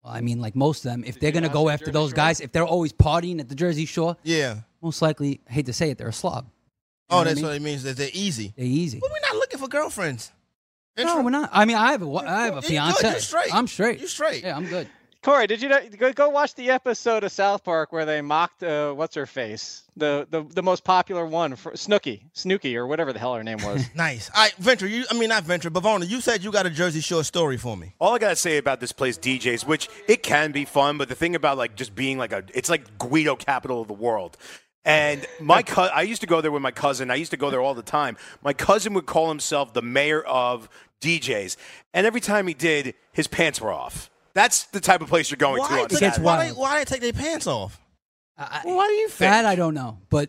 [0.05, 2.65] I mean, like most of them, if they're gonna go after those guys, if they're
[2.67, 4.61] always partying at the Jersey Shore, Yeah.
[4.83, 6.51] most likely, I hate to say it, they're a slob.
[7.11, 7.45] Oh, what I that's mean?
[7.47, 7.83] what it means.
[7.85, 8.53] That they're easy.
[8.57, 8.99] They're easy.
[8.99, 10.33] But we're not looking for girlfriends.
[10.97, 11.51] No, we're not.
[11.53, 12.65] I mean, I have a, I have a You're good.
[12.69, 13.11] fiance.
[13.11, 13.55] You're straight.
[13.55, 13.99] I'm straight.
[13.99, 14.43] You're straight.
[14.45, 14.89] Yeah, I'm good.
[15.25, 18.63] Corey, did you know, go, go watch the episode of South Park where they mocked
[18.63, 23.11] uh, what's her face, the the the most popular one, for, Snooki, Snooki, or whatever
[23.11, 23.87] the hell her name was.
[23.95, 24.31] Nice.
[24.35, 24.91] All right, Ventura.
[24.91, 26.07] You, I mean, not Ventura, Bavona.
[26.07, 27.95] You said you got a Jersey Shore story for me.
[27.99, 31.15] All I gotta say about this place, DJs, which it can be fun, but the
[31.15, 34.37] thing about like just being like a, it's like Guido capital of the world.
[34.85, 37.11] And my co- I used to go there with my cousin.
[37.11, 38.19] I used to go there all the time.
[38.43, 40.69] My cousin would call himself the mayor of
[41.01, 41.57] DJs,
[41.95, 44.11] and every time he did, his pants were off.
[44.35, 46.25] That's the type of place you're going to Why, on did- Saturday.
[46.25, 47.81] why, they, why they take their pants off?
[48.39, 49.31] well, why do you think?
[49.31, 50.29] That I don't know, but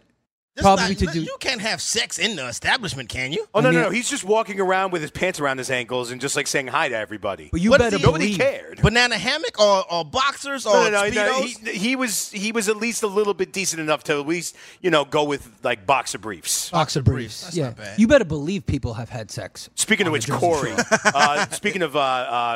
[0.55, 1.21] This probably not- to do.
[1.21, 3.45] You can't have sex in the establishment, can you?
[3.53, 3.89] Oh no, no, no!
[3.89, 6.87] He's just walking around with his pants around his ankles and just like saying hi
[6.87, 7.49] to everybody.
[7.51, 8.37] But you What better is he- Nobody believe.
[8.39, 8.81] cared.
[8.81, 11.67] Banana hammock or, or boxers or No, no, no, no, speedos?
[11.67, 14.55] He, he was he was at least a little bit decent enough to at least
[14.81, 16.69] you know go with like boxer briefs.
[16.69, 17.53] Boxer briefs.
[17.53, 17.73] yeah.
[17.97, 19.69] You better believe people have had sex.
[19.75, 20.71] Speaking of which, Corey,
[21.03, 22.01] uh, speaking of uh, uh,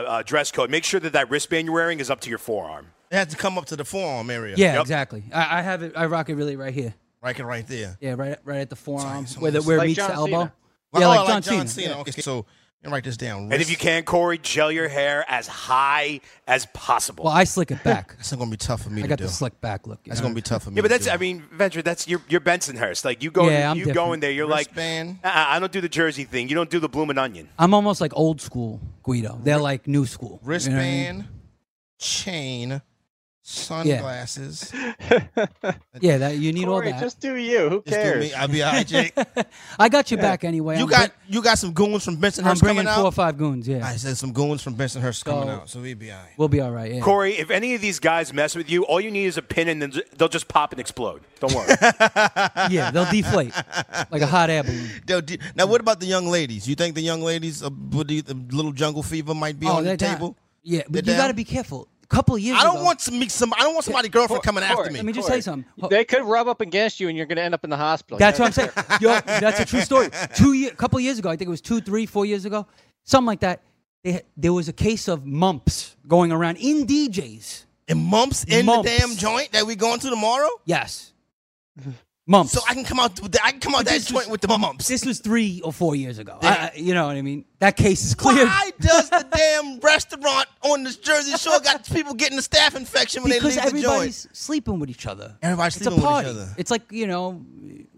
[0.08, 2.88] uh, dress code, make sure that that wristband you're wearing is up to your forearm.
[3.12, 4.56] It has to come up to the forearm area.
[4.58, 4.82] Yeah, Yep.
[4.84, 5.24] exactly.
[5.34, 5.93] I, I have it.
[5.97, 6.93] I rock it really right here.
[7.22, 7.98] Right, right there.
[8.00, 10.10] Yeah, right, right at the forearm, so where, the, almost where it like meets John
[10.10, 10.32] the elbow.
[10.32, 10.52] Cena.
[10.98, 11.90] Yeah, oh, like John, Cena.
[11.90, 11.98] Yeah.
[12.00, 12.44] Okay, so you
[12.84, 13.52] can write this down.
[13.52, 17.26] And if you can, Corey, gel your hair as high as possible.
[17.26, 18.16] Well, I slick it back.
[18.16, 19.26] That's not gonna be tough for me I to got do.
[19.26, 20.00] the slick back look.
[20.06, 20.28] you That's know?
[20.28, 20.78] gonna be tough for me.
[20.78, 21.12] yeah, but to that's do.
[21.12, 23.04] I mean, Ventura, that's you're, you're Bensonhurst.
[23.04, 25.20] Like you go, Yeah, I'm you go in there, you're Wristband.
[25.22, 26.48] like, I don't do the Jersey thing.
[26.48, 27.50] You don't do the bloomin' onion.
[27.60, 29.40] I'm almost like old school Guido.
[29.44, 30.40] They're like new school.
[30.42, 31.18] You know I mean?
[31.18, 31.26] wristband,
[32.00, 32.82] chain,
[33.50, 34.72] sunglasses.
[36.02, 37.02] Yeah, that you need Corey, all that.
[37.02, 37.70] just do you.
[37.70, 38.24] Who Just do cares?
[38.24, 38.34] me.
[38.34, 39.14] I'll be all right, Jake.
[39.80, 40.78] I got your back anyway.
[40.78, 42.52] You I'm got bring- you got some goons from Bensonhurst coming out.
[42.54, 43.68] I'm bringing four or five goons.
[43.68, 46.32] Yeah, I said some goons from Bensonhurst coming out, so we'd be all right.
[46.38, 46.93] we'll be all right.
[46.93, 47.02] Yeah.
[47.02, 49.68] Corey, if any of these guys mess with you, all you need is a pin,
[49.68, 51.22] and then they'll just pop and explode.
[51.41, 51.68] Don't worry.
[52.70, 53.54] yeah, they'll deflate
[54.10, 54.89] like a hot air balloon.
[55.08, 55.20] Now,
[55.56, 56.68] Now, what about the young ladies?
[56.68, 59.89] You think the young ladies, uh, the, the little jungle fever might be on the
[59.89, 60.16] they're down.
[60.16, 60.38] table?
[60.64, 61.88] Yeah, but They're you got to be careful.
[62.12, 63.53] A couple of years I don't ago- want to meet some.
[63.53, 64.95] I don't want somebody girlfriend coming after me.
[64.97, 65.89] Let me just Corey, say something.
[65.89, 68.18] They could rub up against you, and you're going to end up in the hospital.
[68.18, 68.72] That's what I'm saying.
[69.01, 70.10] Yo, that's a true story.
[70.36, 72.66] Two year, couple years ago, I think it was two, three, four years ago,
[73.03, 73.62] something like that.
[74.03, 77.66] They, there was a case of mumps going around in DJs.
[77.89, 78.89] And mumps in Mumps.
[78.89, 80.49] the damn joint that we going to tomorrow.
[80.66, 81.12] Yes,
[82.30, 82.52] mumps.
[82.54, 83.20] So I can come out.
[83.22, 84.88] With the, I can come out But that this joint with the mumps.
[84.88, 86.38] this was three or four years ago.
[86.42, 87.46] I, I- you know what I mean?
[87.60, 88.46] That case is clear.
[88.46, 93.24] Why does the damn restaurant on the Jersey Shore got people getting the staph infection
[93.24, 93.82] when because they leave the joint?
[93.82, 95.36] Because everybody's sleeping with each other.
[95.42, 96.30] Everybody's It's a sleeping with each party.
[96.30, 96.54] other.
[96.58, 97.42] It's like you know,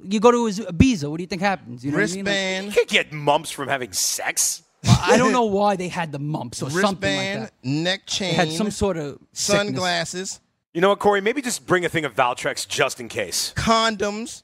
[0.04, 1.10] you go to a Ibiza.
[1.12, 1.84] What do you think happens?
[1.86, 2.26] You know what I mean?
[2.26, 4.64] Like, Wristband, you can't get mumps from having sex.
[4.84, 7.54] I don't know why they had the mumps or something like that.
[7.64, 10.40] neck They chain, had some sort of sickness.
[10.72, 11.22] Sunglasses, You know what, Corey?
[11.22, 13.54] Maybe just bring a thing of Valtrex just in case.
[13.56, 14.44] condoms,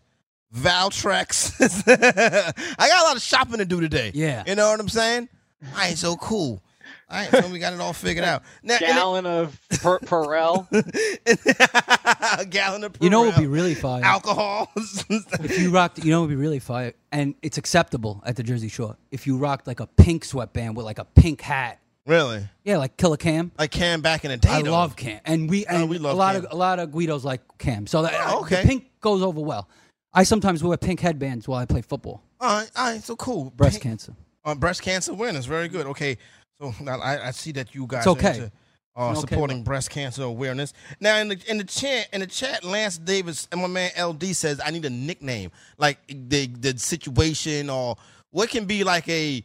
[0.56, 1.54] Valtrex.
[2.80, 4.12] I got a lot of shopping to do today.
[4.14, 4.44] Yeah.
[4.48, 5.30] you know what I'm saying.
[5.76, 6.62] I ain't so cool.
[7.10, 8.44] All right, so we got it all figured out.
[8.64, 10.68] Now, and it- Gallon of per- Purell.
[12.40, 14.04] a gallon of You know what would be really fire?
[14.04, 14.70] alcohol.
[14.76, 18.44] if you rocked, you know what would be really fire, and it's acceptable at the
[18.44, 18.98] Jersey Shore.
[19.10, 21.80] If you rocked like a pink sweatband with like a pink hat.
[22.08, 22.48] Really?
[22.64, 23.52] Yeah, like Killer Cam.
[23.60, 24.50] Like Cam back in the day.
[24.50, 24.72] I though.
[24.72, 26.46] love Cam, and we and Oh, we love a lot Cam.
[26.46, 27.86] of a lot of Guidos like Cam.
[27.88, 28.62] So that, Oh, okay.
[28.64, 29.68] the pink goes over well.
[30.14, 32.24] I sometimes wear pink headbands while I play football.
[32.40, 33.52] All right, all right, so cool.
[33.52, 34.14] Breast Pink- cancer.
[34.44, 35.86] Uh, breast cancer awareness, very good.
[35.88, 36.18] Okay,
[36.60, 38.28] so now I, I see that you guys It's okay.
[38.28, 38.52] are into,
[38.96, 40.74] uh, It's okay, supporting breast cancer awareness.
[41.02, 44.36] Now in the in the chat in the chat, Lance Davis and my man LD
[44.36, 47.98] says I need a nickname, like the the situation or
[48.32, 49.44] what can be like a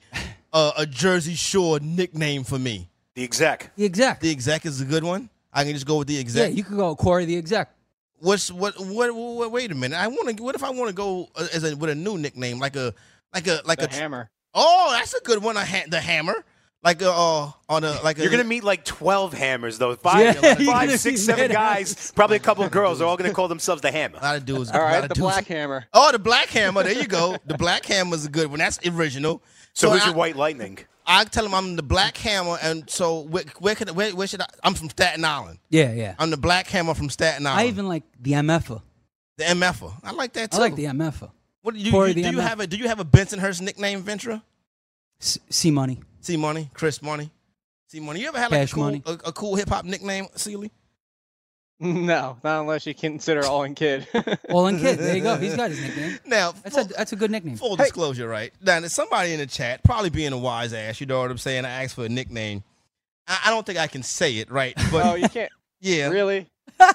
[0.52, 2.88] a, a Jersey Shore nickname for me.
[3.14, 3.72] The exec.
[3.76, 4.20] The exec.
[4.20, 5.28] The exec is a good one.
[5.52, 6.50] I can just go with the exec.
[6.50, 7.70] Yeah, you could go Corey the exec.
[8.18, 9.50] What's what, what what?
[9.50, 9.98] Wait a minute.
[9.98, 10.42] I want to.
[10.42, 12.94] What if I want to go uh, as a with a new nickname, like a
[13.34, 14.30] like a like The a hammer.
[14.54, 15.56] Oh, that's a good one.
[15.56, 16.44] A ha- the hammer,
[16.84, 18.18] like uh, uh on a like.
[18.18, 19.94] You're gonna meet like twelve hammers though.
[19.96, 23.00] Five, Yeah, you're five, gonna six, meet seven mad guys, probably a couple of girls.
[23.00, 24.18] They're all gonna call themselves the hammer.
[24.20, 24.70] A lot of dudes.
[24.70, 25.84] All a right, lot of the dudes- Black Hammer.
[25.92, 26.82] Oh, the black hammer.
[26.84, 27.36] There you go.
[27.46, 28.60] the black hammer is a good one.
[28.60, 29.42] That's original.
[29.74, 30.78] So, who's I, your white lightning?
[31.06, 34.40] I tell him I'm the black hammer, and so where, where could where, where should
[34.40, 34.46] I?
[34.62, 35.58] I'm from Staten Island.
[35.68, 36.14] Yeah, yeah.
[36.18, 37.60] I'm the black hammer from Staten Island.
[37.60, 38.80] I even like the MFer.
[39.36, 39.92] the MFer.
[40.04, 40.58] I like that too.
[40.58, 41.30] I like the MFer.
[41.62, 42.42] What do you, you- the do you MF.
[42.48, 44.42] have a do you have a Bensonhurst nickname, Ventura?
[45.18, 46.00] C Money.
[46.20, 47.30] C Money, Chris Money,
[47.88, 48.20] C Money.
[48.20, 49.02] You ever had like Cash a cool Money.
[49.06, 50.70] a, a cool hip hop nickname, Seeley?
[51.92, 54.06] No, not unless you consider All in Kid.
[54.50, 54.98] All in Kid.
[54.98, 55.36] There you go.
[55.36, 56.18] He's got his nickname.
[56.26, 57.56] Now That's a that's a good nickname.
[57.56, 58.52] Full disclosure, right?
[58.60, 61.38] Now, there's somebody in the chat, probably being a wise ass, you know what I'm
[61.38, 61.64] saying?
[61.64, 62.62] I asked for a nickname.
[63.26, 64.74] I, I don't think I can say it, right?
[64.92, 65.50] But oh, you can't.
[65.80, 66.08] Yeah.
[66.08, 66.46] Really?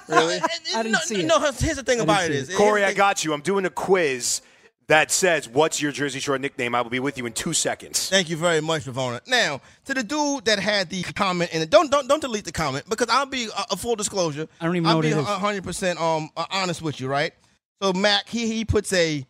[0.08, 0.40] Really?
[0.74, 1.26] I didn't no, see it.
[1.26, 3.32] no, here's the thing I about didn't it see Corey, I got you.
[3.32, 4.40] I'm doing a quiz
[4.88, 8.08] that says, "What's your Jersey Shore nickname?" I will be with you in two seconds.
[8.08, 9.20] Thank you very much, Ravona.
[9.26, 12.52] Now, to the dude that had the comment in it, don't don't don't delete the
[12.52, 14.48] comment because I'll be a, a full disclosure.
[14.60, 15.24] I don't even know I'll what be it is.
[15.26, 17.32] hundred percent um uh, honest with you, right?
[17.82, 19.24] So Mac, he he puts a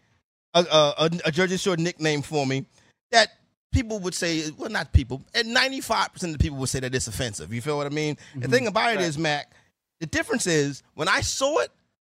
[0.55, 2.65] a, a a a Jersey Shore nickname for me
[3.11, 3.29] that
[3.73, 6.81] people would say, well, not people, and ninety five percent of the people would say
[6.81, 7.53] that it's offensive.
[7.53, 8.15] You feel what I mean?
[8.15, 8.41] Mm-hmm.
[8.41, 9.53] The thing about it is, Mac,
[10.01, 11.71] the difference is when I saw it,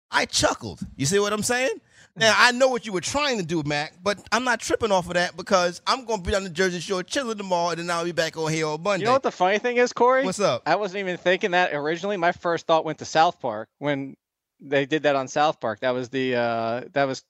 [0.09, 0.79] I chuckled.
[0.95, 1.79] You see what I'm saying?
[2.15, 5.07] Now I know what you were trying to do, Mac, but I'm not tripping off
[5.07, 8.05] of that because I'm gonna be on the Jersey Shore chilling tomorrow, and then I'll
[8.05, 9.01] be back on here on Monday.
[9.01, 10.23] You know what the funny thing is, Corey?
[10.23, 10.61] What's up?
[10.65, 12.17] I wasn't even thinking that originally.
[12.17, 14.15] My first thought went to South Park when
[14.59, 15.79] they did that on South Park.
[15.79, 17.23] That was the uh, that was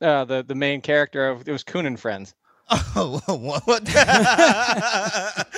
[0.00, 2.34] uh, the the main character of it was Coon and Friends.
[2.72, 3.82] Oh, what?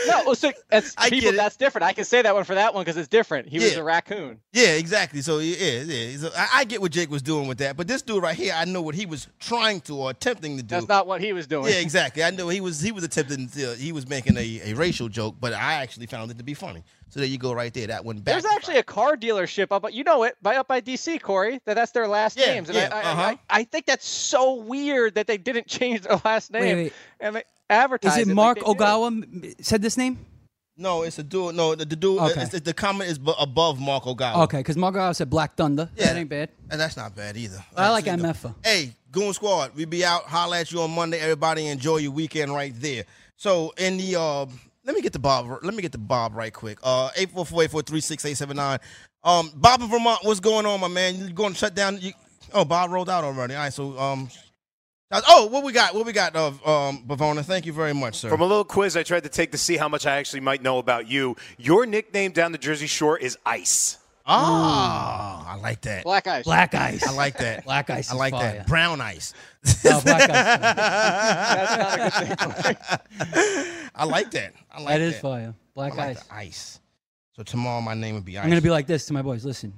[0.07, 1.33] No, so it's people.
[1.33, 1.85] That's different.
[1.85, 3.49] I can say that one for that one because it's different.
[3.49, 4.41] He was a raccoon.
[4.53, 5.21] Yeah, exactly.
[5.21, 6.17] So yeah, yeah.
[6.17, 8.55] So I, I get what Jake was doing with that, but this dude right here,
[8.57, 10.75] I know what he was trying to or attempting to do.
[10.75, 11.67] That's not what he was doing.
[11.73, 12.25] Yeah, exactly.
[12.25, 15.37] I know he was he was attempting to, he was making a, a racial joke,
[15.41, 16.83] but I actually found it to be funny.
[17.13, 17.89] So there you go, right there.
[17.89, 18.33] That one back.
[18.33, 21.61] There's actually a car dealership up, by you know it, by up by DC, Corey.
[21.67, 23.23] That that's their last Yeah, names, and yeah, I, I, uh-huh.
[23.23, 26.93] I, I think that's so weird that they didn't change their last name wait.
[27.21, 28.67] and they advertise Is it like Mark they do.
[28.69, 30.25] Ogawa m- said this name?
[30.75, 31.55] No, it's a dude.
[31.55, 32.19] No, the, the dude.
[32.19, 32.41] Okay.
[32.45, 34.45] It's, the comment is bu- above Mark Ogawa.
[34.45, 35.91] Okay, because Mark Ogawa said Black Thunder.
[35.95, 36.49] Yeah, That ain't bad.
[36.71, 37.63] and that's not bad either.
[37.77, 40.23] I like So, you Hey, Goon Squad, we be out.
[40.25, 41.21] Holla at you on Monday.
[41.21, 43.05] Everybody enjoy your weekend right there.
[43.37, 44.47] So in the uh,
[44.85, 45.47] let me get the Bob.
[45.62, 46.78] Let me get the Bob right quick.
[46.83, 48.78] Uh, eight four four eight four three six eight seven nine.
[49.24, 51.16] Um, Bob in Vermont, what's going on, my man?
[51.16, 52.01] You going to shut down?
[52.01, 52.12] You,
[52.53, 53.55] oh, Bob rolled out already.
[53.55, 54.28] All right, so um,
[55.28, 55.95] oh, what we got?
[55.95, 56.35] What we got?
[56.35, 57.45] Of um, Bavona.
[57.45, 58.28] Thank you very much, sir.
[58.28, 60.62] From a little quiz I tried to take to see how much I actually might
[60.62, 63.99] know about you, your nickname down the Jersey Shore is Ice.
[64.27, 66.05] Ah, I like that.
[66.05, 66.45] Black ice.
[66.45, 67.07] Black Ice.
[67.07, 67.64] I like that.
[67.66, 68.11] Black Ice.
[68.11, 68.53] I like fire.
[68.59, 68.66] that.
[68.66, 69.35] Brown ice.
[69.85, 70.61] Oh, Black Ice.
[70.62, 73.89] That's not a good thing.
[73.95, 74.55] I like that.
[74.70, 74.89] I like that.
[74.89, 75.23] that is that.
[75.23, 75.55] fire.
[75.75, 76.23] Black I like Ice.
[76.27, 76.81] the ice.
[77.37, 78.45] So tomorrow my name would be Ice.
[78.45, 79.45] I'm gonna be like this to my boys.
[79.45, 79.73] Listen,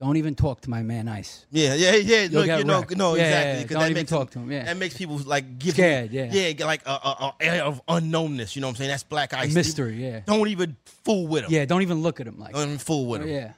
[0.00, 1.46] don't even talk to my man Ice.
[1.50, 2.22] Yeah, yeah, yeah.
[2.22, 3.50] You'll Look, get you know, no, Yeah, yeah, exactly.
[3.52, 3.62] yeah.
[3.66, 4.52] 'cause Don't even makes talk to him.
[4.52, 4.64] yeah.
[4.66, 6.52] That makes people like give Scared, you, yeah.
[6.56, 8.54] yeah, like a, a, a air of unknownness.
[8.54, 8.90] You know what I'm saying?
[8.90, 9.52] That's black ice.
[9.54, 10.20] mystery, yeah.
[10.26, 11.50] Don't even fool with him.
[11.52, 12.54] Yeah, don't even look at him like.
[12.54, 13.32] Don't even fool with Oh, them.
[13.34, 13.52] yeah.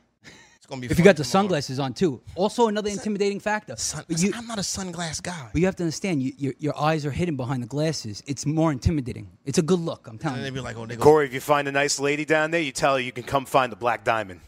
[0.71, 0.87] It's gonna be.
[0.87, 1.43] If fun you got the tomorrow.
[1.45, 3.75] sunglasses on too, also another intimidating factor.
[3.77, 5.49] Sun, you, I'm not a sunglass guy.
[5.53, 8.23] but you have to understand, you, your your eyes are hidden behind the glasses.
[8.27, 9.29] It's more intimidating.
[9.45, 10.07] It's a good look.
[10.07, 10.55] I'm telling And they you.
[10.55, 11.03] be like, oh, they go.
[11.03, 13.45] Corey, if you find a nice lady down there, you tell her you can come
[13.47, 14.41] find the Black Diamond.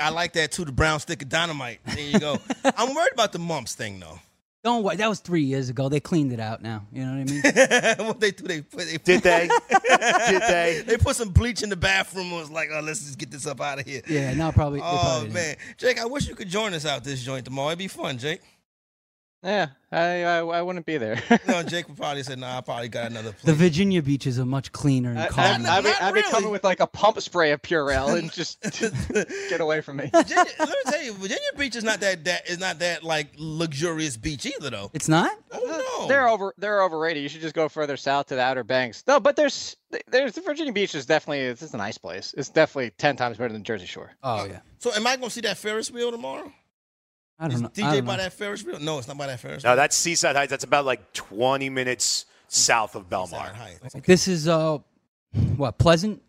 [0.00, 0.64] I like that too.
[0.64, 1.80] The brown stick of dynamite.
[1.86, 2.38] There you go.
[2.76, 4.18] I'm worried about the mumps thing though.
[4.64, 4.96] Don't worry.
[4.96, 5.88] That was three years ago.
[5.88, 6.84] They cleaned it out now.
[6.92, 8.06] You know what I mean?
[8.08, 8.44] what they do?
[8.44, 8.86] They put.
[8.86, 9.48] They Did they?
[9.70, 10.82] Did they?
[10.84, 13.46] They put some bleach in the bathroom and was like, oh, let's just get this
[13.46, 14.02] up out of here.
[14.08, 14.34] yeah.
[14.34, 14.80] Now probably.
[14.80, 15.34] they Oh probably didn't.
[15.34, 17.68] man, Jake, I wish you could join us out this joint tomorrow.
[17.68, 18.40] It'd be fun, Jake.
[19.42, 21.22] Yeah, I, I I wouldn't be there.
[21.46, 24.44] No, Jake would probably say, "Nah, I probably got another The place." Virginia beaches are
[24.44, 25.68] much cleaner and I, calmer.
[25.68, 28.60] I, I'd be, I'd be coming with like a pump spray of Purell and just
[29.48, 30.10] get away from me.
[30.12, 33.28] Virginia, let me tell you, Virginia Beach is not that that is not that like
[33.38, 34.90] luxurious beach either, though.
[34.92, 35.30] it's not.
[35.52, 36.52] Oh uh, no, They're over.
[36.58, 37.22] They're overrated.
[37.22, 39.04] You should just go further south to the Outer Banks.
[39.06, 39.76] No, but there's
[40.08, 42.34] there's Virginia Beach is definitely it's, it's a nice place.
[42.36, 44.10] It's definitely ten times better than Jersey Shore.
[44.22, 44.60] Oh uh, yeah.
[44.78, 46.52] So am I gonna see that Ferris wheel tomorrow?
[47.38, 47.66] I don't know.
[47.68, 48.22] I DJ don't by know.
[48.24, 48.80] that Ferris wheel?
[48.80, 49.62] No, it's not by that Ferris.
[49.62, 49.72] wheel.
[49.72, 50.50] No, that's Seaside Heights.
[50.50, 53.52] That's about like 20 minutes south of Belmar.
[53.54, 53.94] Heights.
[54.04, 54.78] This is uh,
[55.56, 56.22] what Pleasant.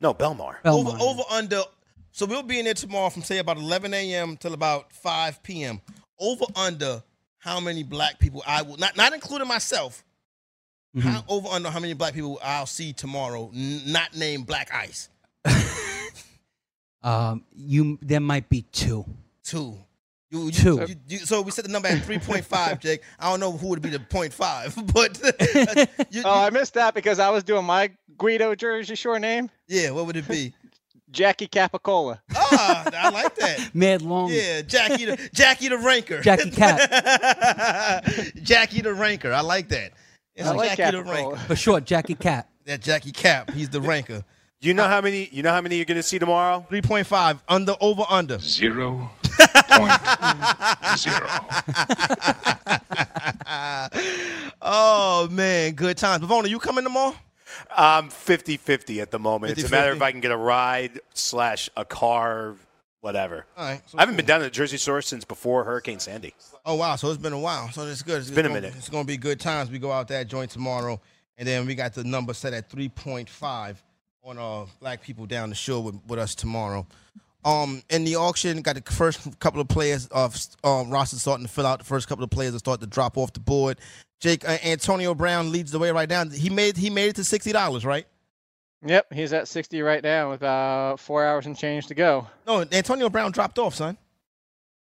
[0.00, 0.56] No, Belmar.
[0.64, 1.00] Over Belmont.
[1.00, 1.62] over under.
[2.12, 4.36] So we'll be in there tomorrow from say about 11 a.m.
[4.36, 5.80] till about 5 p.m.
[6.18, 7.02] Over under
[7.38, 10.04] how many black people I will not not including myself.
[10.94, 11.08] Mm-hmm.
[11.08, 15.08] How, over under how many black people I'll see tomorrow, n- not named Black Ice.
[17.04, 19.04] Um, you there might be two.
[19.42, 19.76] Two.
[20.32, 20.84] You, you- Two.
[20.88, 23.02] you- you- so we set the number at 3.5, Jake.
[23.20, 24.92] I don't know who would be the 0.5,
[26.14, 29.50] but oh, I missed that because I was doing my Guido Jersey Shore name.
[29.68, 30.54] yeah, what would it be?
[31.10, 32.20] Jackie Capicola.
[32.34, 33.74] Ah, I like that.
[33.74, 34.30] Mad long.
[34.32, 36.22] Yeah, Jackie the Jackie the Ranker.
[36.22, 38.02] Jackie Cat.
[38.42, 39.30] Jackie the Ranker.
[39.30, 39.92] I like that.
[40.34, 41.36] It's I like Jackie the Ranker.
[41.36, 42.48] For short, Jackie Cat.
[42.64, 43.50] That Jackie Cap.
[43.50, 44.24] He's the ranker.
[44.62, 45.28] You know how many?
[45.32, 46.64] You know how many you're going to see tomorrow?
[46.70, 49.10] Three point five under over under zero
[54.62, 56.24] oh man, good times.
[56.24, 57.14] Bavona, you coming tomorrow?
[57.76, 59.58] I'm 50-50 at the moment.
[59.58, 59.96] It's a matter 50-50?
[59.96, 62.54] if I can get a ride slash a car,
[63.00, 63.46] whatever.
[63.56, 63.80] All right.
[63.86, 66.34] so I haven't been down to the Jersey Shore since before Hurricane Sandy.
[66.64, 67.70] Oh wow, so it's been a while.
[67.70, 68.18] So it's good.
[68.18, 68.76] It's, it's been a gonna- minute.
[68.76, 69.70] It's gonna be good times.
[69.70, 71.00] We go out that joint tomorrow,
[71.36, 73.82] and then we got the number set at three point five
[74.24, 76.86] on uh black people down the shore with, with us tomorrow.
[77.44, 81.52] Um, in the auction, got the first couple of players of um, roster starting to
[81.52, 81.80] fill out.
[81.80, 83.78] The first couple of players that start to drop off the board.
[84.20, 86.24] Jake uh, Antonio Brown leads the way right now.
[86.26, 88.06] He made he made it to sixty dollars, right?
[88.84, 92.26] Yep, he's at 60 right now with about four hours and change to go.
[92.48, 93.96] No, Antonio Brown dropped off, son.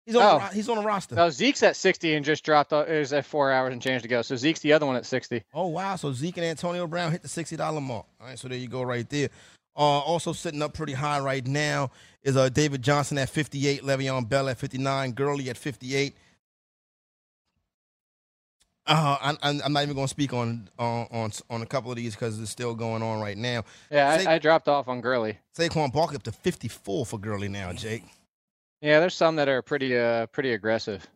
[0.05, 0.38] He's on Oh.
[0.40, 1.14] ro- he's on the roster.
[1.14, 2.74] No, Zeke's at 60 and just dropped.
[2.74, 4.20] off- Is at four hours and change to go.
[4.20, 5.42] So Zeke's the other one at 60.
[5.55, 5.96] Oh wow!
[5.96, 8.05] So Zeke and Antonio Brown hit the sixty dollar mark.
[8.20, 9.30] All right, so there you go, right there.
[9.79, 11.89] Uh, also sitting up pretty high right now
[12.24, 15.95] is uh, David Johnson at fifty eight, Le'Veon Bell at fifty nine, Gurley at fifty
[15.95, 16.16] eight.
[18.89, 21.91] Uh, I'm, I'm I'm not even going to speak on on on on a couple
[21.93, 23.64] of these because it's still going on right now.
[23.91, 25.39] Yeah, Sa- I, I dropped off on Gurley.
[25.57, 28.03] Saquon Barkley up to fifty four for Gurley now, Jake.
[28.81, 31.07] Yeah, there's some that are pretty uh pretty aggressive.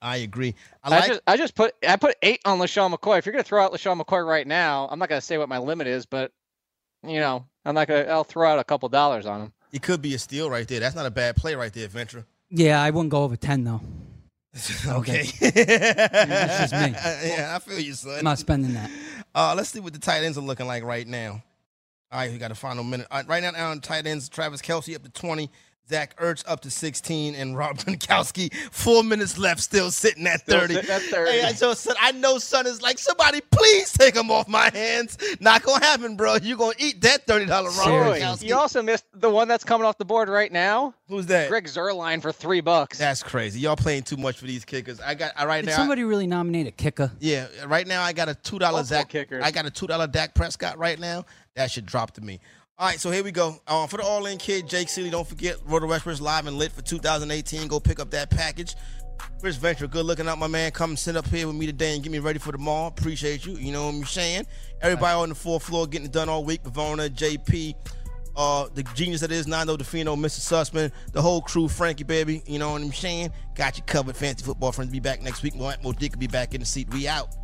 [0.00, 0.54] I agree.
[0.84, 3.18] I I, like just I just put I put eight on LeSean McCoy.
[3.18, 5.58] If you're gonna throw out LeSean McCoy right now, I'm not gonna say what my
[5.58, 6.32] limit is, but
[7.02, 9.52] you know, I'm not gonna I'll throw out a couple dollars on him.
[9.72, 10.80] it could be a steal right there.
[10.80, 12.24] That's not a bad play right there, Ventura.
[12.48, 13.80] Yeah, I wouldn't go over 10, though.
[14.86, 15.24] Okay.
[15.40, 16.90] That's just me.
[17.28, 18.18] yeah, I feel you, son.
[18.18, 18.90] I'm not spending that.
[19.34, 21.42] Uh, let's see what the tight ends are looking like right now.
[22.12, 23.06] All right, we got a final minute.
[23.10, 25.50] All right, right now, on tight ends, Travis Kelce up to 20,
[25.88, 30.60] Zach Ertz up to 16, and Rob Gronkowski, four minutes left, still sitting at Still
[30.60, 30.74] 30.
[30.74, 31.30] sitting at 30.
[31.30, 34.70] Hey, I, so, son, I know son is like, somebody please take him off my
[34.74, 35.16] hands.
[35.40, 36.36] Not going to happen, bro.
[36.42, 38.48] You're going to eat that $30 Rob Gronkowski.
[38.48, 40.92] you also missed the one that's coming off the board right now.
[41.08, 41.48] Who's that?
[41.48, 42.98] Greg Zuerlein for three bucks.
[42.98, 43.60] That's crazy.
[43.60, 45.00] Y'all playing too much for these kickers.
[45.00, 45.76] I got I right Did now.
[45.76, 47.12] somebody really nominate a kicker?
[47.20, 49.08] Yeah, right now I got a two dollar Multiple Zach.
[49.08, 49.44] kickers.
[49.44, 51.24] I got a two dollar Dak Prescott right now.
[51.54, 52.40] That should drop to me.
[52.78, 53.58] All right, so here we go.
[53.66, 56.72] Uh, for the All In Kid, Jake Seeley, don't forget Roto Westbrook's live and lit
[56.72, 57.68] for 2018.
[57.68, 58.74] Go pick up that package.
[59.40, 60.70] Chris Ventura, good looking out, my man.
[60.72, 62.88] Come sit up here with me today and get me ready for tomorrow.
[62.88, 63.56] Appreciate you.
[63.56, 64.46] You know what I'm saying?
[64.82, 66.64] Everybody on the fourth floor getting it done all week.
[66.64, 67.74] Pavona, JP,
[68.36, 70.40] uh, the genius that is Nando Di Fino, Mr.
[70.40, 72.42] Sussman, the whole crew, Frankie, baby.
[72.44, 73.30] You know what I'm saying?
[73.54, 74.18] Got you covered.
[74.18, 75.56] Fancy football friends be back next week.
[75.56, 76.92] Mo Dick will be back in the seat.
[76.92, 77.34] We out.